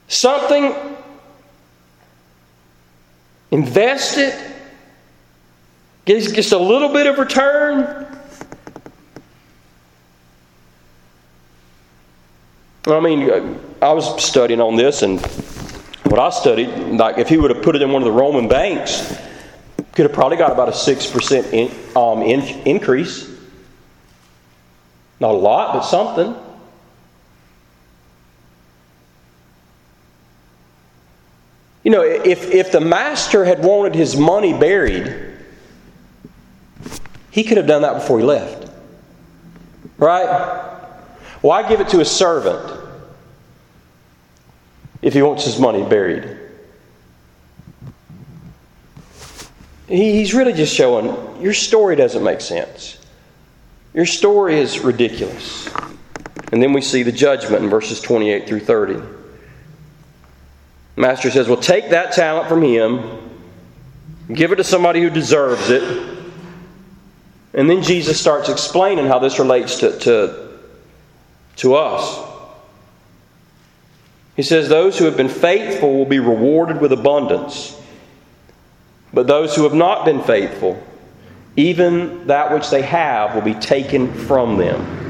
Something, 0.08 0.74
invest 3.50 4.18
it, 4.18 4.34
get 6.04 6.22
just 6.34 6.52
a 6.52 6.58
little 6.58 6.92
bit 6.92 7.06
of 7.06 7.18
return. 7.18 8.06
I 12.86 13.00
mean, 13.00 13.58
I 13.80 13.92
was 13.92 14.22
studying 14.22 14.60
on 14.60 14.76
this, 14.76 15.02
and 15.02 15.20
what 16.04 16.20
I 16.20 16.28
studied, 16.30 16.68
like 16.68 17.16
if 17.16 17.30
he 17.30 17.38
would 17.38 17.50
have 17.50 17.62
put 17.62 17.76
it 17.76 17.82
in 17.82 17.90
one 17.90 18.02
of 18.02 18.06
the 18.06 18.12
Roman 18.12 18.46
banks, 18.46 19.18
could 19.94 20.04
have 20.04 20.12
probably 20.12 20.36
got 20.36 20.52
about 20.52 20.68
a 20.68 20.72
6% 20.72 21.52
in, 21.52 21.70
um, 21.96 22.22
in, 22.22 22.40
increase. 22.66 23.30
Not 25.20 25.30
a 25.30 25.38
lot, 25.38 25.72
but 25.72 25.82
something. 25.82 26.34
You 31.84 31.90
know, 31.90 32.02
if, 32.02 32.50
if 32.50 32.72
the 32.72 32.80
master 32.80 33.44
had 33.44 33.62
wanted 33.62 33.94
his 33.94 34.16
money 34.16 34.58
buried, 34.58 35.32
he 37.30 37.44
could 37.44 37.58
have 37.58 37.66
done 37.66 37.82
that 37.82 37.94
before 37.94 38.18
he 38.18 38.24
left. 38.24 38.70
Right? 39.98 40.70
Why 41.42 41.68
give 41.68 41.80
it 41.80 41.88
to 41.90 42.00
a 42.00 42.04
servant 42.04 42.80
if 45.02 45.12
he 45.12 45.20
wants 45.20 45.44
his 45.44 45.58
money 45.58 45.82
buried? 45.82 46.38
He's 49.86 50.32
really 50.32 50.54
just 50.54 50.74
showing 50.74 51.42
your 51.42 51.52
story 51.52 51.96
doesn't 51.96 52.24
make 52.24 52.40
sense. 52.40 52.98
Your 53.92 54.06
story 54.06 54.58
is 54.58 54.80
ridiculous. 54.80 55.68
And 56.50 56.62
then 56.62 56.72
we 56.72 56.80
see 56.80 57.02
the 57.02 57.12
judgment 57.12 57.62
in 57.62 57.68
verses 57.68 58.00
28 58.00 58.48
through 58.48 58.60
30. 58.60 59.13
Master 60.96 61.30
says, 61.30 61.48
Well, 61.48 61.60
take 61.60 61.90
that 61.90 62.12
talent 62.12 62.48
from 62.48 62.62
him, 62.62 63.02
give 64.32 64.52
it 64.52 64.56
to 64.56 64.64
somebody 64.64 65.00
who 65.00 65.10
deserves 65.10 65.70
it. 65.70 66.14
And 67.52 67.70
then 67.70 67.82
Jesus 67.82 68.20
starts 68.20 68.48
explaining 68.48 69.06
how 69.06 69.18
this 69.18 69.38
relates 69.38 69.78
to, 69.80 69.98
to, 70.00 70.58
to 71.56 71.74
us. 71.74 72.30
He 74.36 74.42
says, 74.42 74.68
Those 74.68 74.98
who 74.98 75.04
have 75.04 75.16
been 75.16 75.28
faithful 75.28 75.96
will 75.96 76.06
be 76.06 76.20
rewarded 76.20 76.80
with 76.80 76.92
abundance, 76.92 77.80
but 79.12 79.26
those 79.26 79.54
who 79.54 79.62
have 79.64 79.74
not 79.74 80.04
been 80.04 80.22
faithful, 80.22 80.82
even 81.56 82.26
that 82.26 82.52
which 82.52 82.70
they 82.70 82.82
have 82.82 83.34
will 83.34 83.42
be 83.42 83.54
taken 83.54 84.12
from 84.12 84.56
them. 84.56 85.04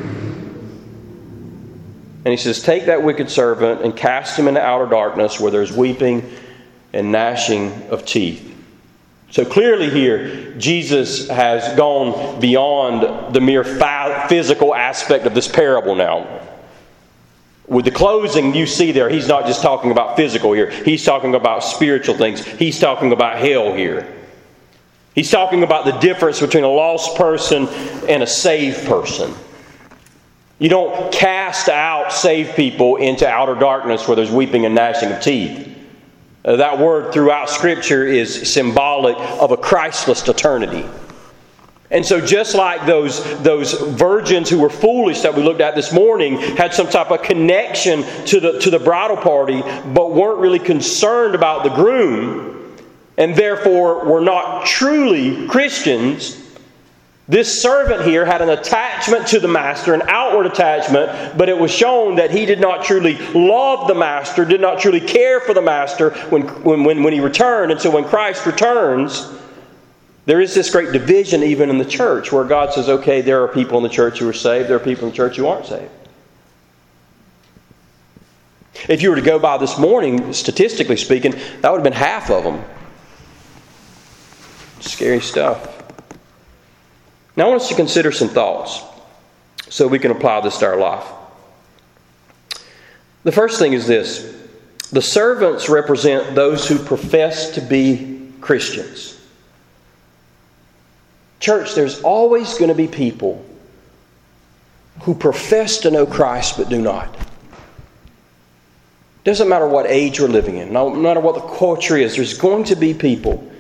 And 2.25 2.33
he 2.33 2.37
says, 2.37 2.63
Take 2.63 2.87
that 2.87 3.03
wicked 3.03 3.31
servant 3.31 3.83
and 3.83 3.95
cast 3.95 4.39
him 4.39 4.49
into 4.49 4.61
outer 4.61 4.87
darkness 4.87 5.39
where 5.39 5.51
there's 5.51 5.73
weeping 5.73 6.31
and 6.93 7.13
gnashing 7.13 7.89
of 7.91 8.07
teeth. 8.07 8.53
So 9.31 9.45
clearly, 9.45 9.91
here, 9.91 10.55
Jesus 10.55 11.29
has 11.29 11.77
gone 11.77 12.41
beyond 12.41 13.35
the 13.35 13.41
mere 13.41 13.65
physical 13.65 14.75
aspect 14.75 15.27
of 15.27 15.35
this 15.35 15.49
parable 15.49 15.97
now. 15.97 16.41
With 17.67 17.85
the 17.85 17.91
closing 17.91 18.55
you 18.55 18.67
see 18.67 18.93
there, 18.93 19.09
he's 19.09 19.27
not 19.27 19.47
just 19.47 19.61
talking 19.61 19.91
about 19.91 20.17
physical 20.17 20.53
here, 20.53 20.71
he's 20.71 21.05
talking 21.05 21.35
about 21.35 21.65
spiritual 21.65 22.17
things. 22.17 22.45
He's 22.45 22.79
talking 22.79 23.13
about 23.13 23.39
hell 23.39 23.75
here. 23.75 24.07
He's 25.15 25.31
talking 25.31 25.63
about 25.63 25.85
the 25.85 25.99
difference 25.99 26.41
between 26.41 26.65
a 26.65 26.69
lost 26.69 27.17
person 27.17 27.67
and 28.09 28.23
a 28.23 28.27
saved 28.27 28.87
person. 28.87 29.35
You 30.65 30.71
don't 30.71 31.13
cast 31.13 31.69
out 31.69 32.11
saved 32.11 32.57
people 32.57 32.97
into 32.97 33.29
outer 33.29 33.55
darkness 33.55 34.09
where 34.09 34.17
there's 34.17 34.31
weeping 34.31 34.65
and 34.65 34.75
gnashing 34.75 35.13
of 35.13 35.21
teeth. 35.21 35.77
Uh, 36.43 36.57
that 36.57 36.79
word 36.79 37.13
throughout 37.13 37.51
Scripture 37.51 38.07
is 38.07 38.51
symbolic 38.51 39.15
of 39.43 39.53
a 39.53 39.59
Christless 39.59 40.27
eternity. 40.27 40.89
And 41.91 42.03
so, 42.07 42.19
just 42.19 42.55
like 42.55 42.87
those, 42.87 43.23
those 43.43 43.75
virgins 43.75 44.49
who 44.49 44.59
were 44.59 44.71
foolish 44.71 45.21
that 45.21 45.35
we 45.35 45.43
looked 45.43 45.61
at 45.61 45.75
this 45.75 45.93
morning 45.93 46.39
had 46.39 46.73
some 46.73 46.89
type 46.89 47.11
of 47.11 47.21
connection 47.21 48.03
to 48.25 48.41
the, 48.41 48.59
to 48.61 48.71
the 48.71 48.79
bridal 48.79 49.19
party, 49.19 49.61
but 49.61 50.15
weren't 50.15 50.39
really 50.39 50.59
concerned 50.59 51.35
about 51.35 51.65
the 51.65 51.75
groom, 51.75 52.75
and 53.19 53.37
therefore 53.37 54.07
were 54.07 54.23
not 54.23 54.65
truly 54.65 55.47
Christians, 55.47 56.44
this 57.27 57.63
servant 57.63 58.03
here 58.03 58.27
had 58.27 58.43
an 58.43 58.51
attachment 58.51 59.27
to 59.29 59.41
the 59.41 59.49
master, 59.49 59.95
an 59.95 60.03
outward 60.09 60.45
attachment, 60.45 61.39
but 61.39 61.49
it 61.49 61.59
was 61.59 61.71
shown 61.71 62.17
that 62.17 62.31
he 62.31 62.45
did 62.45 62.61
not 62.61 62.85
truly 62.85 63.17
love 63.33 63.89
the 63.89 63.95
master, 63.95 64.45
did 64.45 64.61
not 64.61 64.79
truly 64.79 65.01
care 65.01 65.41
for 65.41 65.55
the 65.55 65.63
master 65.63 66.11
when, 66.29 66.43
when, 66.63 67.03
when, 67.03 67.13
he 67.15 67.21
returned. 67.21 67.73
And 67.73 67.81
so 67.81 67.91
when 67.91 68.05
Christ 68.05 68.45
returns, 68.45 69.33
there 70.27 70.41
is 70.41 70.55
this 70.55 70.69
great 70.71 70.93
division 70.93 71.43
even 71.43 71.71
in 71.71 71.79
the 71.79 71.85
church 71.87 72.31
where 72.31 72.45
God 72.45 72.75
says, 72.75 72.91
okay, 72.91 73.23
there 73.23 73.43
are 73.43 73.49
people 73.49 73.79
in 73.79 73.83
the 73.83 73.89
church 73.89 74.19
who 74.19 74.29
are 74.29 74.35
saved, 74.35 74.69
there 74.69 74.77
are 74.77 74.81
people 74.81 75.05
in 75.05 75.11
the 75.11 75.17
church 75.17 75.37
who 75.37 75.47
aren't 75.47 75.67
saved. 75.67 75.91
If 78.87 79.01
you 79.01 79.09
were 79.09 79.17
to 79.17 79.23
go 79.23 79.39
by 79.39 79.57
this 79.57 79.79
morning, 79.79 80.35
statistically 80.35 80.99
speaking, 80.99 81.33
that 81.63 81.71
would 81.71 81.79
have 81.79 81.85
been 81.85 81.95
half 81.95 82.31
of 82.31 82.45
them. 82.45 82.63
Scary 84.81 85.21
stuff. 85.21 85.84
Now, 87.37 87.47
I 87.47 87.49
want 87.49 87.63
us 87.63 87.69
to 87.69 87.75
consider 87.75 88.13
some 88.13 88.29
thoughts 88.29 88.83
so 89.69 89.89
we 89.89 89.99
can 89.99 90.11
apply 90.11 90.41
this 90.41 90.59
to 90.59 90.67
our 90.67 90.77
life. 90.77 91.07
The 93.25 93.33
first 93.33 93.59
thing 93.59 93.73
is 93.73 93.87
this 93.87 94.33
the 94.93 95.03
servants 95.03 95.69
represent 95.69 96.35
those 96.35 96.69
who 96.69 96.79
profess 96.79 97.51
to 97.55 97.61
be 97.61 98.31
Christians. 98.41 99.21
Church, 101.41 101.75
there's 101.75 102.01
always 102.03 102.57
going 102.59 102.69
to 102.69 102.75
be 102.75 102.87
people 102.87 103.45
who 105.03 105.15
profess 105.15 105.79
to 105.79 105.91
know 105.91 106.07
Christ 106.07 106.57
but 106.57 106.69
do 106.69 106.81
not. 106.81 107.17
Doesn't 109.25 109.49
matter 109.49 109.67
what 109.67 109.87
age 109.87 110.21
we're 110.21 110.29
living 110.29 110.59
in, 110.59 110.73
no 110.73 110.91
matter 110.91 111.19
what 111.19 111.35
the 111.35 111.57
culture 111.57 111.97
is, 111.97 112.15
there's 112.15 112.37
going 112.37 112.65
to 112.65 112.77
be 112.77 112.95
people 112.95 113.51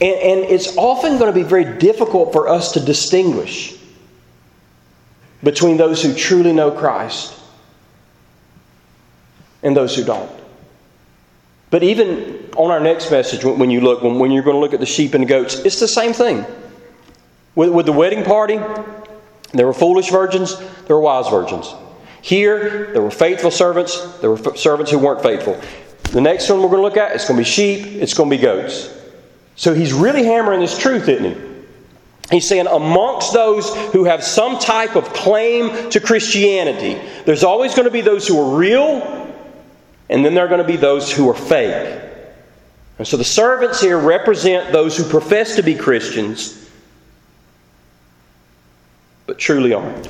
and, 0.00 0.14
and 0.14 0.40
it's 0.44 0.76
often 0.76 1.18
going 1.18 1.32
to 1.32 1.38
be 1.38 1.46
very 1.46 1.78
difficult 1.78 2.32
for 2.32 2.48
us 2.48 2.72
to 2.72 2.80
distinguish 2.80 3.76
between 5.42 5.76
those 5.76 6.02
who 6.02 6.14
truly 6.14 6.52
know 6.52 6.70
Christ 6.70 7.34
and 9.62 9.76
those 9.76 9.96
who 9.96 10.04
don't. 10.04 10.30
But 11.70 11.82
even 11.82 12.48
on 12.56 12.70
our 12.70 12.80
next 12.80 13.10
message, 13.10 13.44
when 13.44 13.70
you 13.70 13.80
look, 13.80 14.02
when 14.02 14.30
you're 14.30 14.42
going 14.42 14.56
to 14.56 14.60
look 14.60 14.72
at 14.72 14.80
the 14.80 14.86
sheep 14.86 15.14
and 15.14 15.24
the 15.24 15.28
goats, 15.28 15.56
it's 15.56 15.80
the 15.80 15.88
same 15.88 16.12
thing. 16.12 16.44
With, 17.54 17.70
with 17.70 17.86
the 17.86 17.92
wedding 17.92 18.24
party, 18.24 18.58
there 19.52 19.66
were 19.66 19.74
foolish 19.74 20.10
virgins, 20.10 20.56
there 20.86 20.96
were 20.96 21.00
wise 21.00 21.28
virgins. 21.28 21.74
Here, 22.22 22.92
there 22.92 23.02
were 23.02 23.10
faithful 23.10 23.50
servants, 23.50 24.18
there 24.18 24.30
were 24.30 24.56
servants 24.56 24.90
who 24.90 24.98
weren't 24.98 25.22
faithful. 25.22 25.60
The 26.12 26.20
next 26.20 26.48
one 26.48 26.62
we're 26.62 26.68
going 26.68 26.78
to 26.78 26.82
look 26.82 26.96
at, 26.96 27.14
it's 27.14 27.28
going 27.28 27.36
to 27.36 27.44
be 27.44 27.48
sheep, 27.48 27.86
it's 28.00 28.14
going 28.14 28.30
to 28.30 28.36
be 28.36 28.42
goats. 28.42 28.97
So 29.58 29.74
he's 29.74 29.92
really 29.92 30.24
hammering 30.24 30.60
this 30.60 30.78
truth, 30.78 31.08
isn't 31.08 31.34
he? 31.34 31.48
He's 32.30 32.48
saying, 32.48 32.68
amongst 32.68 33.32
those 33.32 33.74
who 33.92 34.04
have 34.04 34.22
some 34.22 34.60
type 34.60 34.94
of 34.94 35.12
claim 35.12 35.90
to 35.90 35.98
Christianity, 35.98 37.00
there's 37.24 37.42
always 37.42 37.74
going 37.74 37.86
to 37.86 37.90
be 37.90 38.00
those 38.00 38.28
who 38.28 38.38
are 38.40 38.56
real, 38.56 39.34
and 40.08 40.24
then 40.24 40.34
there 40.34 40.44
are 40.44 40.48
going 40.48 40.62
to 40.62 40.66
be 40.66 40.76
those 40.76 41.10
who 41.10 41.28
are 41.28 41.34
fake. 41.34 42.00
And 42.98 43.06
so 43.06 43.16
the 43.16 43.24
servants 43.24 43.80
here 43.80 43.98
represent 43.98 44.72
those 44.72 44.96
who 44.96 45.02
profess 45.02 45.56
to 45.56 45.62
be 45.62 45.74
Christians, 45.74 46.70
but 49.26 49.38
truly 49.38 49.74
aren't. 49.74 50.08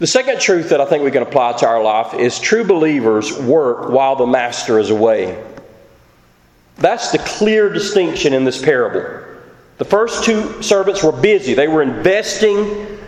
The 0.00 0.06
second 0.06 0.40
truth 0.40 0.70
that 0.70 0.80
I 0.80 0.84
think 0.84 1.04
we 1.04 1.12
can 1.12 1.22
apply 1.22 1.52
to 1.58 1.68
our 1.68 1.80
life 1.80 2.14
is 2.14 2.40
true 2.40 2.64
believers 2.64 3.38
work 3.38 3.88
while 3.90 4.16
the 4.16 4.26
master 4.26 4.80
is 4.80 4.90
away. 4.90 5.40
That's 6.80 7.12
the 7.12 7.18
clear 7.18 7.72
distinction 7.72 8.32
in 8.32 8.44
this 8.44 8.60
parable. 8.60 9.26
The 9.78 9.84
first 9.84 10.24
two 10.24 10.62
servants 10.62 11.02
were 11.02 11.12
busy, 11.12 11.54
they 11.54 11.68
were 11.68 11.82
investing. 11.82 12.98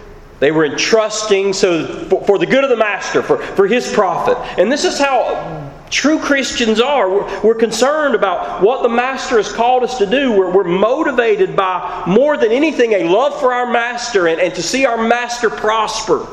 They 0.41 0.51
were 0.51 0.65
entrusting 0.65 1.53
so 1.53 1.87
for, 2.09 2.25
for 2.25 2.37
the 2.37 2.47
good 2.47 2.65
of 2.65 2.71
the 2.71 2.77
master, 2.77 3.23
for, 3.23 3.39
for 3.39 3.69
his 3.69 3.93
profit. 3.93 4.37
And 4.59 4.73
this 4.73 4.85
is 4.85 4.99
how 4.99 5.71
true 5.89 6.19
Christians 6.19 6.81
are. 6.81 7.09
We're, 7.09 7.43
we're, 7.43 7.55
concerned 7.55 8.17
about 8.17 8.61
what 8.61 8.83
the 8.83 8.89
Master 8.89 9.37
has 9.37 9.53
called 9.53 9.85
us 9.85 9.99
to 9.99 10.07
do. 10.07 10.33
We're, 10.33 10.51
we're, 10.51 10.65
motivated 10.65 11.55
by 11.55 12.03
more 12.09 12.37
than 12.37 12.51
anything 12.51 12.93
a 12.95 13.05
love 13.05 13.39
for 13.39 13.53
our 13.53 13.71
Master 13.71 14.27
and, 14.27 14.41
and 14.41 14.53
to 14.55 14.63
see 14.63 14.85
our 14.85 14.97
Master 15.07 15.49
prosper. 15.49 16.27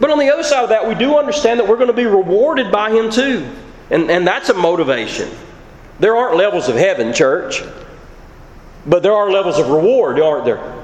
But 0.00 0.10
on 0.10 0.18
the 0.18 0.30
other 0.30 0.42
side 0.42 0.64
of 0.64 0.70
that, 0.70 0.88
we 0.88 0.96
do 0.96 1.16
understand 1.18 1.60
that 1.60 1.68
we're 1.68 1.76
going 1.76 1.86
to 1.86 1.92
be 1.92 2.06
rewarded 2.06 2.72
by 2.72 2.90
Him 2.90 3.10
too. 3.10 3.48
And, 3.90 4.10
and 4.10 4.26
that's 4.26 4.48
a 4.48 4.54
motivation. 4.54 5.30
There 6.00 6.16
aren't 6.16 6.36
levels 6.36 6.68
of 6.68 6.76
heaven, 6.76 7.12
church, 7.12 7.62
but 8.86 9.02
there 9.02 9.12
are 9.12 9.30
levels 9.30 9.58
of 9.58 9.68
reward, 9.68 10.20
aren't 10.20 10.44
there? 10.44 10.74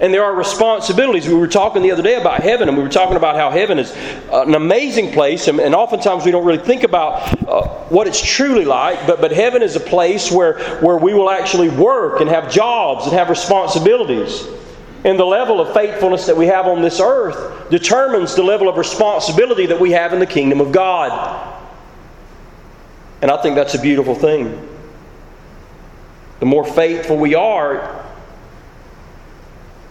And 0.00 0.12
there 0.12 0.24
are 0.24 0.34
responsibilities. 0.34 1.28
We 1.28 1.34
were 1.34 1.46
talking 1.46 1.82
the 1.82 1.92
other 1.92 2.02
day 2.02 2.20
about 2.20 2.40
heaven, 2.40 2.68
and 2.68 2.76
we 2.76 2.82
were 2.82 2.88
talking 2.88 3.16
about 3.16 3.36
how 3.36 3.50
heaven 3.50 3.78
is 3.78 3.92
an 4.32 4.56
amazing 4.56 5.12
place, 5.12 5.46
and, 5.46 5.60
and 5.60 5.76
oftentimes 5.76 6.24
we 6.24 6.32
don't 6.32 6.44
really 6.44 6.58
think 6.58 6.82
about 6.82 7.48
uh, 7.48 7.68
what 7.88 8.08
it's 8.08 8.20
truly 8.20 8.64
like, 8.64 9.06
but, 9.06 9.20
but 9.20 9.30
heaven 9.30 9.62
is 9.62 9.76
a 9.76 9.80
place 9.80 10.32
where, 10.32 10.58
where 10.80 10.96
we 10.96 11.14
will 11.14 11.30
actually 11.30 11.68
work 11.68 12.20
and 12.20 12.28
have 12.28 12.50
jobs 12.50 13.04
and 13.04 13.12
have 13.12 13.30
responsibilities. 13.30 14.48
And 15.04 15.18
the 15.18 15.24
level 15.24 15.60
of 15.60 15.72
faithfulness 15.72 16.26
that 16.26 16.36
we 16.36 16.46
have 16.46 16.66
on 16.66 16.82
this 16.82 16.98
earth 16.98 17.70
determines 17.70 18.34
the 18.34 18.42
level 18.42 18.68
of 18.68 18.76
responsibility 18.76 19.66
that 19.66 19.78
we 19.78 19.92
have 19.92 20.12
in 20.12 20.18
the 20.18 20.26
kingdom 20.26 20.60
of 20.60 20.72
God. 20.72 21.61
And 23.22 23.30
I 23.30 23.40
think 23.40 23.54
that's 23.54 23.74
a 23.74 23.80
beautiful 23.80 24.14
thing. 24.14 24.68
The 26.40 26.46
more 26.46 26.64
faithful 26.64 27.16
we 27.16 27.36
are, 27.36 28.04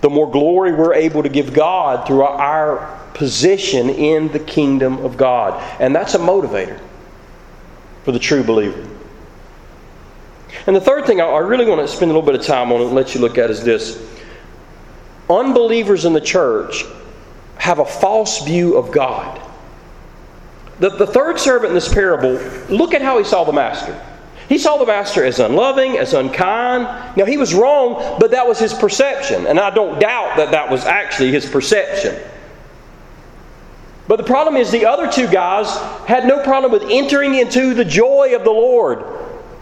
the 0.01 0.09
more 0.09 0.29
glory 0.29 0.73
we're 0.73 0.93
able 0.93 1.23
to 1.23 1.29
give 1.29 1.53
God 1.53 2.05
through 2.05 2.23
our 2.23 2.99
position 3.13 3.89
in 3.89 4.27
the 4.29 4.39
kingdom 4.39 4.97
of 5.05 5.15
God. 5.15 5.61
And 5.79 5.95
that's 5.95 6.13
a 6.13 6.19
motivator 6.19 6.79
for 8.03 8.11
the 8.11 8.19
true 8.19 8.43
believer. 8.43 8.85
And 10.67 10.75
the 10.75 10.81
third 10.81 11.05
thing 11.05 11.21
I 11.21 11.37
really 11.37 11.65
want 11.65 11.81
to 11.81 11.87
spend 11.87 12.11
a 12.11 12.13
little 12.13 12.29
bit 12.29 12.39
of 12.39 12.45
time 12.45 12.71
on 12.71 12.81
and 12.81 12.91
let 12.91 13.15
you 13.15 13.21
look 13.21 13.37
at 13.37 13.49
is 13.49 13.63
this 13.63 14.05
unbelievers 15.29 16.03
in 16.03 16.11
the 16.11 16.21
church 16.21 16.83
have 17.57 17.79
a 17.79 17.85
false 17.85 18.43
view 18.43 18.75
of 18.75 18.91
God. 18.91 19.39
The, 20.81 20.89
the 20.89 21.05
third 21.05 21.39
servant 21.39 21.69
in 21.69 21.75
this 21.75 21.93
parable, 21.93 22.33
look 22.67 22.95
at 22.95 23.03
how 23.03 23.19
he 23.19 23.23
saw 23.23 23.43
the 23.43 23.53
master. 23.53 23.95
He 24.49 24.57
saw 24.57 24.77
the 24.77 24.85
master 24.87 25.23
as 25.23 25.39
unloving, 25.39 25.99
as 25.99 26.15
unkind. 26.15 26.85
Now, 27.15 27.25
he 27.25 27.37
was 27.37 27.53
wrong, 27.53 28.17
but 28.19 28.31
that 28.31 28.47
was 28.47 28.57
his 28.57 28.73
perception. 28.73 29.45
And 29.45 29.59
I 29.59 29.69
don't 29.69 29.99
doubt 29.99 30.37
that 30.37 30.49
that 30.51 30.71
was 30.71 30.83
actually 30.85 31.31
his 31.31 31.45
perception. 31.45 32.19
But 34.07 34.15
the 34.17 34.23
problem 34.23 34.55
is, 34.57 34.71
the 34.71 34.87
other 34.87 35.09
two 35.09 35.27
guys 35.27 35.69
had 36.07 36.25
no 36.25 36.43
problem 36.43 36.71
with 36.71 36.89
entering 36.89 37.35
into 37.35 37.75
the 37.75 37.85
joy 37.85 38.35
of 38.35 38.43
the 38.43 38.49
Lord. 38.49 39.05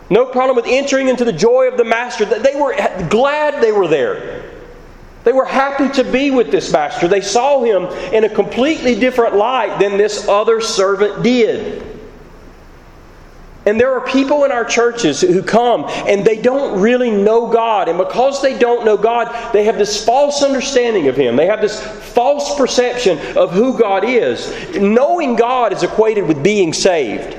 No 0.09 0.25
problem 0.25 0.55
with 0.55 0.67
entering 0.67 1.09
into 1.09 1.25
the 1.25 1.33
joy 1.33 1.67
of 1.67 1.75
the 1.75 1.83
master. 1.83 2.23
They 2.23 2.55
were 2.55 2.73
glad 3.09 3.61
they 3.61 3.73
were 3.73 3.89
there. 3.89 4.38
They 5.23 5.33
were 5.33 5.45
happy 5.45 5.89
to 6.01 6.03
be 6.03 6.31
with 6.31 6.49
this 6.49 6.71
master. 6.71 7.07
They 7.07 7.21
saw 7.21 7.61
him 7.61 7.85
in 8.13 8.23
a 8.23 8.29
completely 8.29 8.95
different 8.95 9.35
light 9.35 9.79
than 9.79 9.97
this 9.97 10.27
other 10.27 10.61
servant 10.61 11.23
did. 11.23 11.85
And 13.65 13.79
there 13.79 13.93
are 13.93 14.07
people 14.07 14.45
in 14.45 14.51
our 14.51 14.63
churches 14.63 15.21
who 15.21 15.43
come 15.43 15.85
and 16.07 16.25
they 16.25 16.41
don't 16.41 16.79
really 16.79 17.11
know 17.11 17.51
God. 17.51 17.89
And 17.89 17.97
because 17.97 18.41
they 18.41 18.57
don't 18.57 18.85
know 18.85 18.97
God, 18.97 19.53
they 19.53 19.65
have 19.65 19.77
this 19.77 20.03
false 20.03 20.41
understanding 20.41 21.07
of 21.07 21.15
Him. 21.15 21.35
They 21.35 21.45
have 21.45 21.61
this 21.61 21.79
false 22.13 22.55
perception 22.55 23.19
of 23.37 23.51
who 23.51 23.77
God 23.77 24.05
is. 24.05 24.75
Knowing 24.75 25.35
God 25.35 25.73
is 25.73 25.83
equated 25.83 26.27
with 26.27 26.41
being 26.41 26.71
saved. 26.73 27.37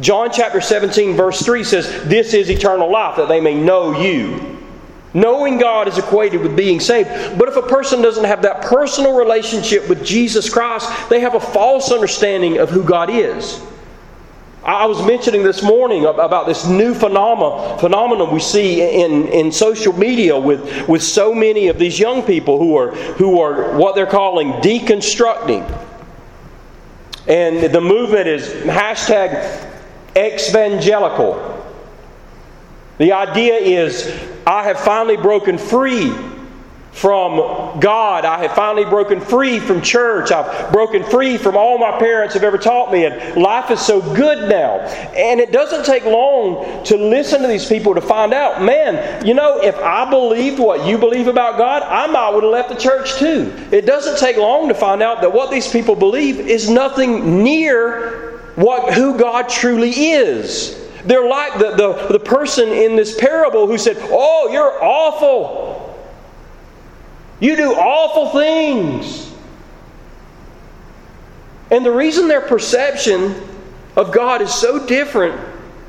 John 0.00 0.30
chapter 0.32 0.60
17, 0.60 1.14
verse 1.14 1.40
3 1.40 1.62
says, 1.62 2.04
This 2.04 2.34
is 2.34 2.50
eternal 2.50 2.90
life, 2.90 3.16
that 3.16 3.28
they 3.28 3.40
may 3.40 3.54
know 3.54 3.98
you. 3.98 4.59
Knowing 5.12 5.58
God 5.58 5.88
is 5.88 5.98
equated 5.98 6.40
with 6.40 6.56
being 6.56 6.78
saved. 6.78 7.08
But 7.38 7.48
if 7.48 7.56
a 7.56 7.62
person 7.62 8.00
doesn't 8.00 8.24
have 8.24 8.42
that 8.42 8.62
personal 8.62 9.16
relationship 9.16 9.88
with 9.88 10.04
Jesus 10.04 10.48
Christ, 10.48 10.88
they 11.08 11.20
have 11.20 11.34
a 11.34 11.40
false 11.40 11.90
understanding 11.90 12.58
of 12.58 12.70
who 12.70 12.84
God 12.84 13.10
is. 13.10 13.60
I 14.62 14.84
was 14.84 15.04
mentioning 15.06 15.42
this 15.42 15.62
morning 15.62 16.04
about 16.04 16.46
this 16.46 16.66
new 16.66 16.94
phenomena, 16.94 17.78
phenomenon 17.78 18.32
we 18.32 18.40
see 18.40 19.02
in, 19.02 19.26
in 19.28 19.50
social 19.50 19.94
media 19.94 20.38
with, 20.38 20.86
with 20.86 21.02
so 21.02 21.34
many 21.34 21.68
of 21.68 21.78
these 21.78 21.98
young 21.98 22.22
people 22.22 22.58
who 22.58 22.76
are, 22.76 22.94
who 23.14 23.40
are 23.40 23.76
what 23.76 23.94
they're 23.94 24.06
calling 24.06 24.52
deconstructing. 24.60 25.66
And 27.26 27.72
the 27.72 27.80
movement 27.80 28.28
is 28.28 28.48
hashtag 28.66 29.66
exvangelical. 30.14 31.49
The 33.00 33.12
idea 33.12 33.54
is 33.54 34.06
I 34.46 34.62
have 34.64 34.78
finally 34.78 35.16
broken 35.16 35.56
free 35.56 36.12
from 36.92 37.80
God. 37.80 38.26
I 38.26 38.42
have 38.42 38.52
finally 38.52 38.84
broken 38.84 39.22
free 39.22 39.58
from 39.58 39.80
church. 39.80 40.30
I've 40.30 40.70
broken 40.70 41.02
free 41.04 41.38
from 41.38 41.56
all 41.56 41.78
my 41.78 41.98
parents 41.98 42.34
have 42.34 42.44
ever 42.44 42.58
taught 42.58 42.92
me, 42.92 43.06
and 43.06 43.40
life 43.40 43.70
is 43.70 43.80
so 43.80 44.02
good 44.14 44.50
now. 44.50 44.80
And 45.16 45.40
it 45.40 45.50
doesn't 45.50 45.86
take 45.86 46.04
long 46.04 46.84
to 46.84 46.98
listen 46.98 47.40
to 47.40 47.48
these 47.48 47.66
people 47.66 47.94
to 47.94 48.02
find 48.02 48.34
out, 48.34 48.60
man, 48.60 49.24
you 49.24 49.32
know, 49.32 49.62
if 49.62 49.78
I 49.78 50.10
believed 50.10 50.58
what 50.58 50.86
you 50.86 50.98
believe 50.98 51.26
about 51.26 51.56
God, 51.56 51.82
I 51.82 52.06
might 52.06 52.34
would 52.34 52.42
have 52.42 52.52
left 52.52 52.68
the 52.68 52.74
church 52.74 53.14
too. 53.14 53.50
It 53.72 53.86
doesn't 53.86 54.18
take 54.18 54.36
long 54.36 54.68
to 54.68 54.74
find 54.74 55.02
out 55.02 55.22
that 55.22 55.32
what 55.32 55.50
these 55.50 55.72
people 55.72 55.96
believe 55.96 56.38
is 56.38 56.68
nothing 56.68 57.42
near 57.42 58.42
what 58.56 58.92
who 58.92 59.16
God 59.16 59.48
truly 59.48 59.88
is. 59.88 60.76
They're 61.04 61.28
like 61.28 61.58
the, 61.58 61.76
the, 61.76 62.08
the 62.12 62.20
person 62.20 62.68
in 62.68 62.96
this 62.96 63.18
parable 63.18 63.66
who 63.66 63.78
said, 63.78 63.96
Oh, 64.00 64.48
you're 64.52 64.82
awful. 64.82 65.98
You 67.40 67.56
do 67.56 67.72
awful 67.72 68.30
things. 68.38 69.32
And 71.70 71.86
the 71.86 71.92
reason 71.92 72.28
their 72.28 72.40
perception 72.40 73.34
of 73.96 74.12
God 74.12 74.42
is 74.42 74.52
so 74.52 74.86
different 74.86 75.40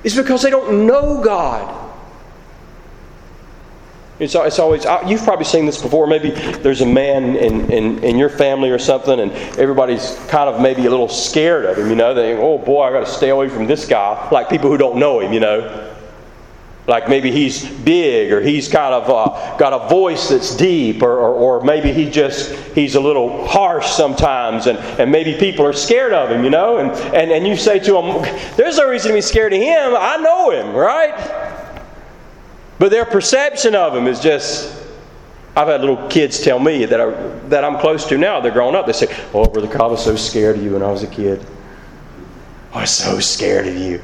is 0.03 0.15
because 0.15 0.41
they 0.41 0.49
don't 0.49 0.85
know 0.85 1.21
God. 1.23 1.80
It's, 4.21 4.35
it's 4.35 4.59
always, 4.59 4.85
you've 5.07 5.23
probably 5.23 5.45
seen 5.45 5.65
this 5.65 5.81
before. 5.81 6.05
Maybe 6.05 6.29
there's 6.29 6.81
a 6.81 6.85
man 6.85 7.35
in, 7.35 7.71
in, 7.71 8.03
in 8.03 8.19
your 8.19 8.29
family 8.29 8.69
or 8.69 8.77
something, 8.77 9.19
and 9.19 9.31
everybody's 9.57 10.15
kind 10.27 10.47
of 10.47 10.61
maybe 10.61 10.85
a 10.85 10.91
little 10.91 11.09
scared 11.09 11.65
of 11.65 11.75
him, 11.75 11.89
you 11.89 11.95
know. 11.95 12.13
They 12.13 12.33
oh 12.37 12.59
boy, 12.59 12.83
I 12.83 12.91
got 12.91 12.99
to 12.99 13.11
stay 13.11 13.29
away 13.29 13.49
from 13.49 13.65
this 13.65 13.87
guy. 13.87 14.29
Like 14.29 14.47
people 14.47 14.69
who 14.69 14.77
don't 14.77 14.97
know 14.97 15.21
him, 15.21 15.33
you 15.33 15.39
know. 15.39 15.91
Like 16.85 17.09
maybe 17.09 17.31
he's 17.31 17.67
big 17.67 18.31
or 18.31 18.41
he's 18.41 18.67
kind 18.67 18.93
of 18.93 19.09
uh, 19.09 19.57
got 19.57 19.73
a 19.73 19.89
voice 19.89 20.29
that's 20.29 20.55
deep 20.55 21.01
or, 21.01 21.17
or, 21.17 21.33
or, 21.33 21.63
maybe 21.63 21.91
he 21.91 22.09
just 22.09 22.51
he's 22.75 22.95
a 22.95 22.99
little 22.99 23.47
harsh 23.47 23.87
sometimes 23.87 24.67
and, 24.67 24.77
and 24.99 25.11
maybe 25.11 25.35
people 25.35 25.65
are 25.65 25.73
scared 25.73 26.13
of 26.13 26.29
him, 26.29 26.43
you 26.43 26.49
know? 26.49 26.77
And, 26.77 26.91
and, 27.15 27.31
and 27.31 27.47
you 27.47 27.55
say 27.55 27.79
to 27.79 27.97
him, 27.97 28.21
there's 28.55 28.77
no 28.77 28.87
reason 28.87 29.09
to 29.09 29.15
be 29.15 29.21
scared 29.21 29.53
of 29.53 29.61
him. 29.61 29.95
I 29.95 30.17
know 30.17 30.51
him, 30.51 30.75
right? 30.75 31.60
But 32.81 32.89
their 32.89 33.05
perception 33.05 33.75
of 33.75 33.95
him 33.95 34.07
is 34.07 34.19
just 34.19 34.75
I've 35.55 35.67
had 35.67 35.81
little 35.81 36.07
kids 36.07 36.41
tell 36.41 36.57
me 36.57 36.83
that, 36.85 36.99
I, 36.99 37.11
that 37.49 37.63
I'm 37.63 37.77
close 37.77 38.07
to 38.07 38.17
now. 38.17 38.41
They're 38.41 38.51
grown 38.51 38.73
up. 38.73 38.87
They 38.87 38.93
say, 38.93 39.15
Oh, 39.35 39.45
Brother 39.45 39.67
Kyle, 39.67 39.83
I 39.83 39.91
was 39.91 40.03
so 40.03 40.15
scared 40.15 40.57
of 40.57 40.63
you 40.63 40.73
when 40.73 40.81
I 40.81 40.89
was 40.89 41.03
a 41.03 41.07
kid. 41.07 41.45
I 42.73 42.81
was 42.81 42.89
so 42.89 43.19
scared 43.19 43.67
of 43.67 43.77
you. 43.77 44.01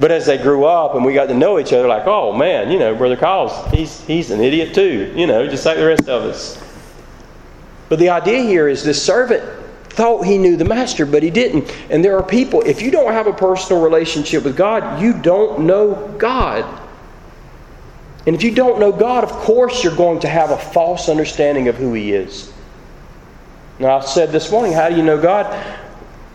But 0.00 0.10
as 0.10 0.26
they 0.26 0.38
grew 0.38 0.64
up 0.64 0.96
and 0.96 1.04
we 1.04 1.14
got 1.14 1.26
to 1.26 1.34
know 1.34 1.60
each 1.60 1.72
other, 1.72 1.86
like, 1.86 2.08
oh 2.08 2.32
man, 2.32 2.72
you 2.72 2.80
know, 2.80 2.96
Brother 2.96 3.16
Kyle's 3.16 3.72
he's 3.72 4.00
he's 4.06 4.32
an 4.32 4.40
idiot 4.40 4.74
too, 4.74 5.12
you 5.14 5.28
know, 5.28 5.46
just 5.46 5.64
like 5.64 5.76
the 5.76 5.86
rest 5.86 6.08
of 6.08 6.24
us. 6.24 6.60
But 7.88 8.00
the 8.00 8.08
idea 8.08 8.42
here 8.42 8.66
is 8.66 8.82
this 8.82 9.00
servant 9.00 9.44
thought 9.90 10.24
he 10.24 10.36
knew 10.36 10.56
the 10.56 10.64
master, 10.64 11.06
but 11.06 11.22
he 11.22 11.30
didn't. 11.30 11.72
And 11.90 12.04
there 12.04 12.16
are 12.16 12.24
people, 12.24 12.60
if 12.62 12.82
you 12.82 12.90
don't 12.90 13.12
have 13.12 13.28
a 13.28 13.32
personal 13.32 13.80
relationship 13.80 14.42
with 14.42 14.56
God, 14.56 15.00
you 15.00 15.12
don't 15.12 15.60
know 15.60 16.12
God. 16.18 16.80
And 18.26 18.34
if 18.34 18.42
you 18.42 18.54
don't 18.54 18.80
know 18.80 18.92
God, 18.92 19.24
of 19.24 19.30
course 19.30 19.84
you're 19.84 19.96
going 19.96 20.20
to 20.20 20.28
have 20.28 20.50
a 20.50 20.56
false 20.56 21.08
understanding 21.08 21.68
of 21.68 21.76
who 21.76 21.92
He 21.92 22.12
is. 22.12 22.52
Now, 23.78 23.98
I 23.98 24.04
said 24.04 24.30
this 24.30 24.50
morning, 24.50 24.72
how 24.72 24.88
do 24.88 24.96
you 24.96 25.02
know 25.02 25.20
God? 25.20 25.78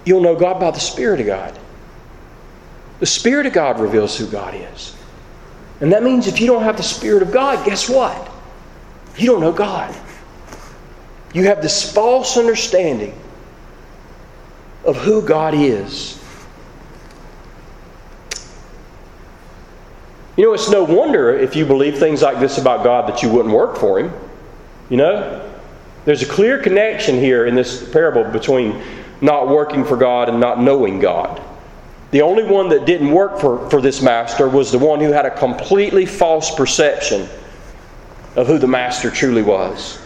You'll 0.05 0.21
know 0.21 0.35
God 0.35 0.59
by 0.59 0.71
the 0.71 0.79
Spirit 0.79 1.19
of 1.19 1.25
God. 1.25 1.57
The 2.99 3.05
Spirit 3.05 3.45
of 3.45 3.53
God 3.53 3.79
reveals 3.79 4.17
who 4.17 4.27
God 4.27 4.55
is. 4.55 4.95
And 5.81 5.91
that 5.93 6.03
means 6.03 6.27
if 6.27 6.41
you 6.41 6.47
don't 6.47 6.63
have 6.63 6.77
the 6.77 6.83
Spirit 6.83 7.23
of 7.23 7.31
God, 7.31 7.65
guess 7.65 7.89
what? 7.89 8.29
You 9.17 9.27
don't 9.27 9.41
know 9.41 9.53
God. 9.53 9.95
You 11.33 11.45
have 11.45 11.61
this 11.61 11.91
false 11.91 12.37
understanding 12.37 13.17
of 14.83 14.97
who 14.97 15.21
God 15.21 15.53
is. 15.53 16.18
You 20.39 20.45
know, 20.45 20.53
it's 20.53 20.69
no 20.69 20.85
wonder 20.85 21.37
if 21.37 21.53
you 21.53 21.65
believe 21.65 21.97
things 21.97 22.21
like 22.21 22.39
this 22.39 22.59
about 22.59 22.81
God 22.81 23.09
that 23.09 23.21
you 23.21 23.27
wouldn't 23.27 23.53
work 23.53 23.75
for 23.75 23.99
Him. 23.99 24.13
You 24.89 24.95
know? 24.95 25.51
There's 26.05 26.21
a 26.21 26.25
clear 26.25 26.57
connection 26.57 27.15
here 27.15 27.45
in 27.45 27.55
this 27.55 27.91
parable 27.91 28.23
between 28.23 28.81
not 29.19 29.49
working 29.49 29.83
for 29.83 29.97
God 29.97 30.29
and 30.29 30.39
not 30.39 30.61
knowing 30.61 31.01
God. 31.01 31.41
The 32.11 32.21
only 32.21 32.45
one 32.45 32.69
that 32.69 32.85
didn't 32.85 33.11
work 33.11 33.41
for, 33.41 33.69
for 33.69 33.81
this 33.81 34.01
master 34.01 34.47
was 34.47 34.71
the 34.71 34.79
one 34.79 35.01
who 35.01 35.11
had 35.11 35.25
a 35.25 35.37
completely 35.37 36.05
false 36.05 36.55
perception 36.55 37.27
of 38.37 38.47
who 38.47 38.57
the 38.57 38.65
master 38.65 39.11
truly 39.11 39.41
was. 39.41 40.01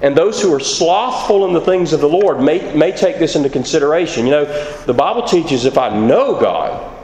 And 0.00 0.16
those 0.16 0.40
who 0.40 0.54
are 0.54 0.60
slothful 0.60 1.44
in 1.44 1.52
the 1.52 1.60
things 1.60 1.92
of 1.92 2.00
the 2.00 2.08
Lord 2.08 2.40
may, 2.40 2.74
may 2.74 2.92
take 2.92 3.18
this 3.18 3.36
into 3.36 3.50
consideration. 3.50 4.24
You 4.24 4.32
know, 4.32 4.82
the 4.86 4.94
Bible 4.94 5.28
teaches 5.28 5.66
if 5.66 5.76
I 5.76 5.94
know 5.94 6.40
God, 6.40 6.95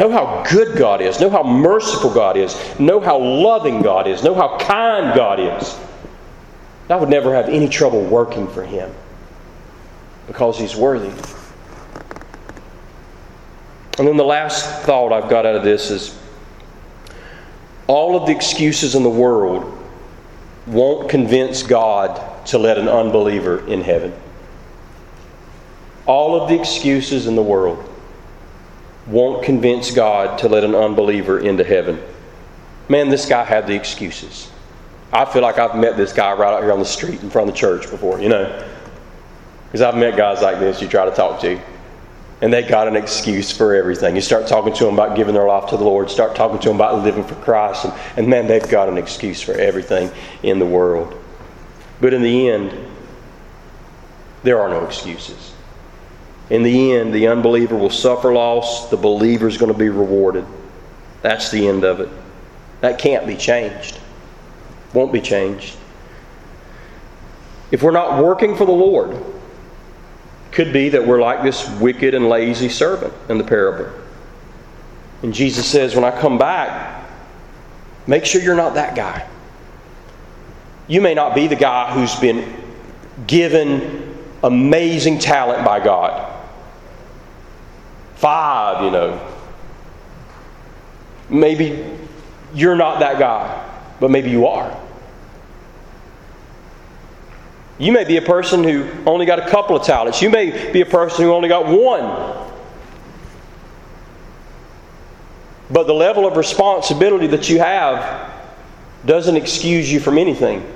Know 0.00 0.10
how 0.10 0.42
good 0.50 0.78
God 0.78 1.02
is. 1.02 1.20
Know 1.20 1.28
how 1.28 1.42
merciful 1.42 2.08
God 2.08 2.38
is. 2.38 2.56
Know 2.80 3.00
how 3.00 3.18
loving 3.18 3.82
God 3.82 4.08
is. 4.08 4.24
Know 4.24 4.34
how 4.34 4.56
kind 4.56 5.14
God 5.14 5.38
is. 5.38 5.78
I 6.88 6.96
would 6.96 7.10
never 7.10 7.34
have 7.34 7.50
any 7.50 7.68
trouble 7.68 8.02
working 8.02 8.48
for 8.48 8.64
Him 8.64 8.90
because 10.26 10.58
He's 10.58 10.74
worthy. 10.74 11.10
And 13.98 14.08
then 14.08 14.16
the 14.16 14.24
last 14.24 14.84
thought 14.84 15.12
I've 15.12 15.28
got 15.28 15.44
out 15.44 15.56
of 15.56 15.64
this 15.64 15.90
is 15.90 16.18
all 17.86 18.16
of 18.16 18.26
the 18.26 18.34
excuses 18.34 18.94
in 18.94 19.02
the 19.02 19.10
world 19.10 19.86
won't 20.66 21.10
convince 21.10 21.62
God 21.62 22.46
to 22.46 22.56
let 22.56 22.78
an 22.78 22.88
unbeliever 22.88 23.66
in 23.66 23.82
heaven. 23.82 24.14
All 26.06 26.40
of 26.40 26.48
the 26.48 26.58
excuses 26.58 27.26
in 27.26 27.36
the 27.36 27.42
world 27.42 27.89
won't 29.06 29.44
convince 29.44 29.90
God 29.90 30.38
to 30.40 30.48
let 30.48 30.64
an 30.64 30.74
unbeliever 30.74 31.40
into 31.40 31.64
heaven. 31.64 32.00
Man, 32.88 33.08
this 33.08 33.26
guy 33.26 33.44
had 33.44 33.66
the 33.66 33.74
excuses. 33.74 34.50
I 35.12 35.24
feel 35.24 35.42
like 35.42 35.58
I've 35.58 35.76
met 35.76 35.96
this 35.96 36.12
guy 36.12 36.32
right 36.32 36.52
out 36.52 36.62
here 36.62 36.72
on 36.72 36.78
the 36.78 36.84
street 36.84 37.22
in 37.22 37.30
front 37.30 37.48
of 37.48 37.54
the 37.54 37.58
church 37.58 37.90
before, 37.90 38.20
you 38.20 38.28
know. 38.28 38.66
Because 39.66 39.82
I've 39.82 39.96
met 39.96 40.16
guys 40.16 40.42
like 40.42 40.58
this 40.58 40.80
you 40.80 40.88
try 40.88 41.04
to 41.04 41.14
talk 41.14 41.40
to, 41.40 41.60
and 42.40 42.52
they 42.52 42.62
got 42.62 42.88
an 42.88 42.96
excuse 42.96 43.50
for 43.50 43.74
everything. 43.74 44.14
You 44.14 44.22
start 44.22 44.46
talking 44.46 44.72
to 44.74 44.84
them 44.84 44.94
about 44.94 45.16
giving 45.16 45.34
their 45.34 45.46
life 45.46 45.68
to 45.70 45.76
the 45.76 45.84
Lord, 45.84 46.10
start 46.10 46.34
talking 46.34 46.58
to 46.60 46.68
them 46.68 46.76
about 46.76 47.02
living 47.02 47.24
for 47.24 47.34
Christ, 47.36 47.84
and, 47.84 47.94
and 48.16 48.28
man, 48.28 48.46
they've 48.46 48.68
got 48.68 48.88
an 48.88 48.98
excuse 48.98 49.40
for 49.40 49.52
everything 49.52 50.10
in 50.42 50.58
the 50.58 50.66
world. 50.66 51.20
But 52.00 52.14
in 52.14 52.22
the 52.22 52.50
end, 52.50 52.72
there 54.42 54.60
are 54.60 54.68
no 54.68 54.84
excuses. 54.84 55.49
In 56.50 56.64
the 56.64 56.92
end, 56.92 57.14
the 57.14 57.28
unbeliever 57.28 57.76
will 57.76 57.90
suffer 57.90 58.32
loss, 58.32 58.90
the 58.90 58.96
believer 58.96 59.46
is 59.46 59.56
going 59.56 59.72
to 59.72 59.78
be 59.78 59.88
rewarded. 59.88 60.44
That's 61.22 61.50
the 61.50 61.66
end 61.68 61.84
of 61.84 62.00
it. 62.00 62.08
That 62.80 62.98
can't 62.98 63.26
be 63.26 63.36
changed. 63.36 63.98
Won't 64.92 65.12
be 65.12 65.20
changed. 65.20 65.76
If 67.70 67.84
we're 67.84 67.92
not 67.92 68.22
working 68.22 68.56
for 68.56 68.64
the 68.64 68.72
Lord, 68.72 69.16
could 70.50 70.72
be 70.72 70.88
that 70.88 71.06
we're 71.06 71.20
like 71.20 71.44
this 71.44 71.70
wicked 71.78 72.14
and 72.14 72.28
lazy 72.28 72.68
servant 72.68 73.14
in 73.28 73.38
the 73.38 73.44
parable. 73.44 73.92
And 75.22 75.32
Jesus 75.32 75.68
says, 75.68 75.94
when 75.94 76.02
I 76.02 76.10
come 76.20 76.36
back, 76.36 77.08
make 78.08 78.24
sure 78.24 78.42
you're 78.42 78.56
not 78.56 78.74
that 78.74 78.96
guy. 78.96 79.28
You 80.88 81.00
may 81.00 81.14
not 81.14 81.36
be 81.36 81.46
the 81.46 81.54
guy 81.54 81.92
who's 81.94 82.16
been 82.16 82.56
given 83.28 84.16
amazing 84.42 85.20
talent 85.20 85.64
by 85.64 85.78
God 85.78 86.39
five, 88.20 88.84
you 88.84 88.90
know. 88.90 89.26
Maybe 91.30 91.84
you're 92.54 92.76
not 92.76 93.00
that 93.00 93.18
guy, 93.18 93.80
but 93.98 94.10
maybe 94.10 94.30
you 94.30 94.46
are. 94.46 94.78
You 97.78 97.92
may 97.92 98.04
be 98.04 98.18
a 98.18 98.22
person 98.22 98.62
who 98.62 98.90
only 99.06 99.24
got 99.24 99.38
a 99.38 99.48
couple 99.48 99.74
of 99.74 99.84
talents. 99.84 100.20
You 100.20 100.28
may 100.28 100.70
be 100.70 100.82
a 100.82 100.86
person 100.86 101.24
who 101.24 101.32
only 101.32 101.48
got 101.48 101.66
one. 101.66 102.36
But 105.70 105.86
the 105.86 105.94
level 105.94 106.26
of 106.26 106.36
responsibility 106.36 107.28
that 107.28 107.48
you 107.48 107.58
have 107.58 108.30
doesn't 109.06 109.36
excuse 109.36 109.90
you 109.90 109.98
from 109.98 110.18
anything. 110.18 110.70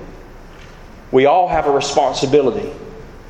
We 1.13 1.27
all 1.27 1.47
have 1.47 1.67
a 1.67 1.71
responsibility 1.71 2.73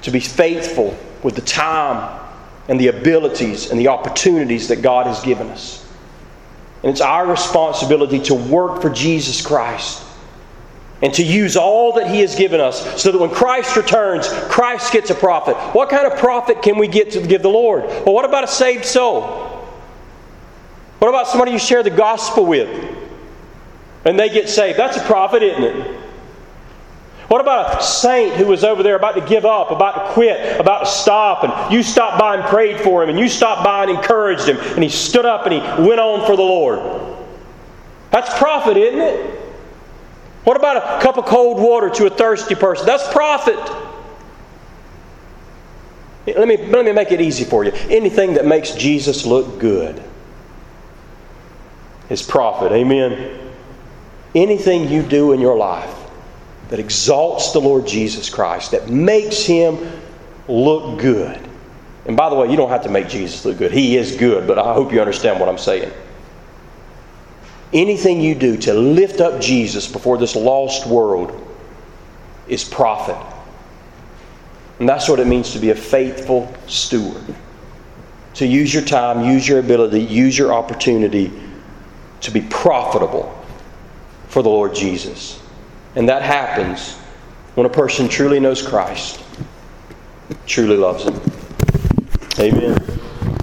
to 0.03 0.11
be 0.13 0.21
faithful 0.21 0.97
with 1.25 1.35
the 1.35 1.41
time 1.41 2.24
and 2.69 2.81
the 2.81 2.89
abilities 2.89 3.71
and 3.71 3.79
the 3.79 3.89
opportunities 3.89 4.69
that 4.69 4.83
God 4.83 5.07
has 5.07 5.21
given 5.23 5.49
us. 5.49 5.87
And 6.83 6.91
it's 6.91 7.01
our 7.01 7.27
responsibility 7.27 8.21
to 8.21 8.35
work 8.35 8.83
for 8.83 8.91
Jesus 8.91 9.45
Christ 9.45 10.03
and 11.03 11.13
to 11.15 11.23
use 11.23 11.57
all 11.57 11.93
that 11.95 12.09
He 12.09 12.21
has 12.21 12.35
given 12.35 12.61
us 12.61 13.03
so 13.03 13.13
that 13.13 13.19
when 13.19 13.31
Christ 13.31 13.77
returns, 13.77 14.29
Christ 14.49 14.93
gets 14.93 15.11
a 15.11 15.15
profit. 15.15 15.57
What 15.75 15.91
kind 15.91 16.07
of 16.07 16.19
profit 16.19 16.63
can 16.63 16.79
we 16.79 16.89
get 16.89 17.13
to 17.13 17.27
give 17.27 17.43
the 17.43 17.49
Lord? 17.49 17.85
Well, 17.85 18.15
what 18.15 18.25
about 18.25 18.45
a 18.45 18.49
saved 18.49 18.85
soul? 18.85 19.23
What 20.99 21.09
about 21.09 21.27
somebody 21.27 21.53
you 21.53 21.59
share 21.59 21.83
the 21.83 21.91
gospel 21.91 22.47
with 22.47 22.69
and 24.05 24.19
they 24.19 24.31
get 24.31 24.49
saved? 24.49 24.79
That's 24.79 24.97
a 24.97 25.05
profit, 25.05 25.43
isn't 25.43 25.63
it? 25.63 26.04
What 27.29 27.41
about 27.41 27.81
a 27.81 27.83
saint 27.83 28.37
who 28.37 28.47
was 28.47 28.65
over 28.65 28.83
there 28.83 28.97
about 28.97 29.15
to 29.15 29.23
give 29.23 29.47
up, 29.47 29.71
about 29.71 29.93
to 29.95 30.13
quit, 30.13 30.61
about 30.61 30.81
to 30.81 30.87
stop, 30.87 31.43
and 31.43 31.73
you 31.73 31.83
stopped 31.83 32.19
by 32.19 32.37
and 32.37 32.45
prayed 32.45 32.81
for 32.81 33.03
him, 33.03 33.09
and 33.09 33.19
you 33.19 33.29
stopped 33.29 33.65
by 33.65 33.85
and 33.85 33.91
encouraged 33.91 34.47
him, 34.47 34.59
and 34.59 34.83
he 34.83 34.91
stood 34.91 35.25
up 35.25 35.47
and 35.47 35.55
he 35.55 35.61
went 35.83 36.01
on 36.01 36.27
for 36.27 36.37
the 36.37 36.43
Lord? 36.43 36.81
That's 38.11 38.37
profit, 38.39 38.77
isn't 38.77 39.01
it? 39.01 39.41
What 40.45 40.59
about 40.59 40.77
a 40.77 41.03
cup 41.03 41.17
of 41.17 41.25
cold 41.25 41.59
water 41.59 41.89
to 41.89 42.07
a 42.07 42.11
thirsty 42.11 42.55
person? 42.55 42.85
That's 42.85 43.11
profit. 43.11 43.59
Let 46.27 46.47
me, 46.47 46.59
let 46.59 46.85
me 46.85 46.93
make 46.93 47.11
it 47.11 47.21
easy 47.23 47.45
for 47.45 47.65
you. 47.65 47.73
Anything 47.89 48.35
that 48.35 48.45
makes 48.45 48.73
Jesus 48.73 49.25
look 49.25 49.59
good 49.59 50.03
is 52.11 52.23
profit. 52.23 52.73
Amen. 52.73 53.41
Anything 54.35 54.89
you 54.89 55.03
do 55.03 55.33
in 55.33 55.41
your 55.41 55.57
life 55.57 56.04
that 56.69 56.79
exalts 56.79 57.53
the 57.53 57.61
Lord 57.61 57.87
Jesus 57.87 58.29
Christ, 58.31 58.71
that 58.71 58.89
makes 58.89 59.45
him 59.45 59.79
look 60.49 60.99
good. 61.01 61.41
And 62.07 62.17
by 62.17 62.29
the 62.29 62.35
way, 62.35 62.51
you 62.51 62.57
don't 62.57 62.69
have 62.69 62.83
to 62.83 62.91
make 62.91 63.09
Jesus 63.09 63.45
look 63.45 63.59
good. 63.59 63.73
He 63.73 63.97
is 63.97 64.17
good, 64.17 64.47
but 64.47 64.59
I 64.59 64.75
hope 64.75 64.93
you 64.93 65.01
understand 65.01 65.41
what 65.41 65.49
I'm 65.49 65.59
saying. 65.59 65.93
Anything 67.73 68.21
you 68.21 68.35
do 68.35 68.57
to 68.59 68.75
lift 68.75 69.21
up 69.21 69.41
Jesus 69.41 69.91
before 69.91 70.19
this 70.19 70.37
lost 70.37 70.87
world 70.87 71.41
is 72.47 72.63
profit. 72.63 73.17
And 74.79 74.89
that's 74.89 75.09
what 75.09 75.19
it 75.21 75.27
means 75.27 75.53
to 75.53 75.59
be 75.59 75.71
a 75.71 75.75
faithful 75.75 76.53
steward. 76.67 77.35
To 78.35 78.47
use 78.47 78.75
your 78.75 78.83
time, 78.83 79.25
use 79.25 79.47
your 79.47 79.61
ability, 79.61 80.01
use 80.01 80.37
your 80.37 80.53
opportunity 80.53 81.33
to 82.21 82.31
be 82.31 82.41
profitable 82.43 83.33
for 84.29 84.43
the 84.43 84.49
Lord 84.49 84.75
Jesus. 84.75 85.41
And 85.97 86.09
that 86.09 86.23
happens 86.23 86.95
when 87.55 87.67
a 87.67 87.71
person 87.71 88.09
truly 88.09 88.41
knows 88.41 88.61
Christ, 88.67 89.23
truly 90.47 90.77
loves 90.77 91.05
Him. 91.05 91.21
Amen. 92.39 92.77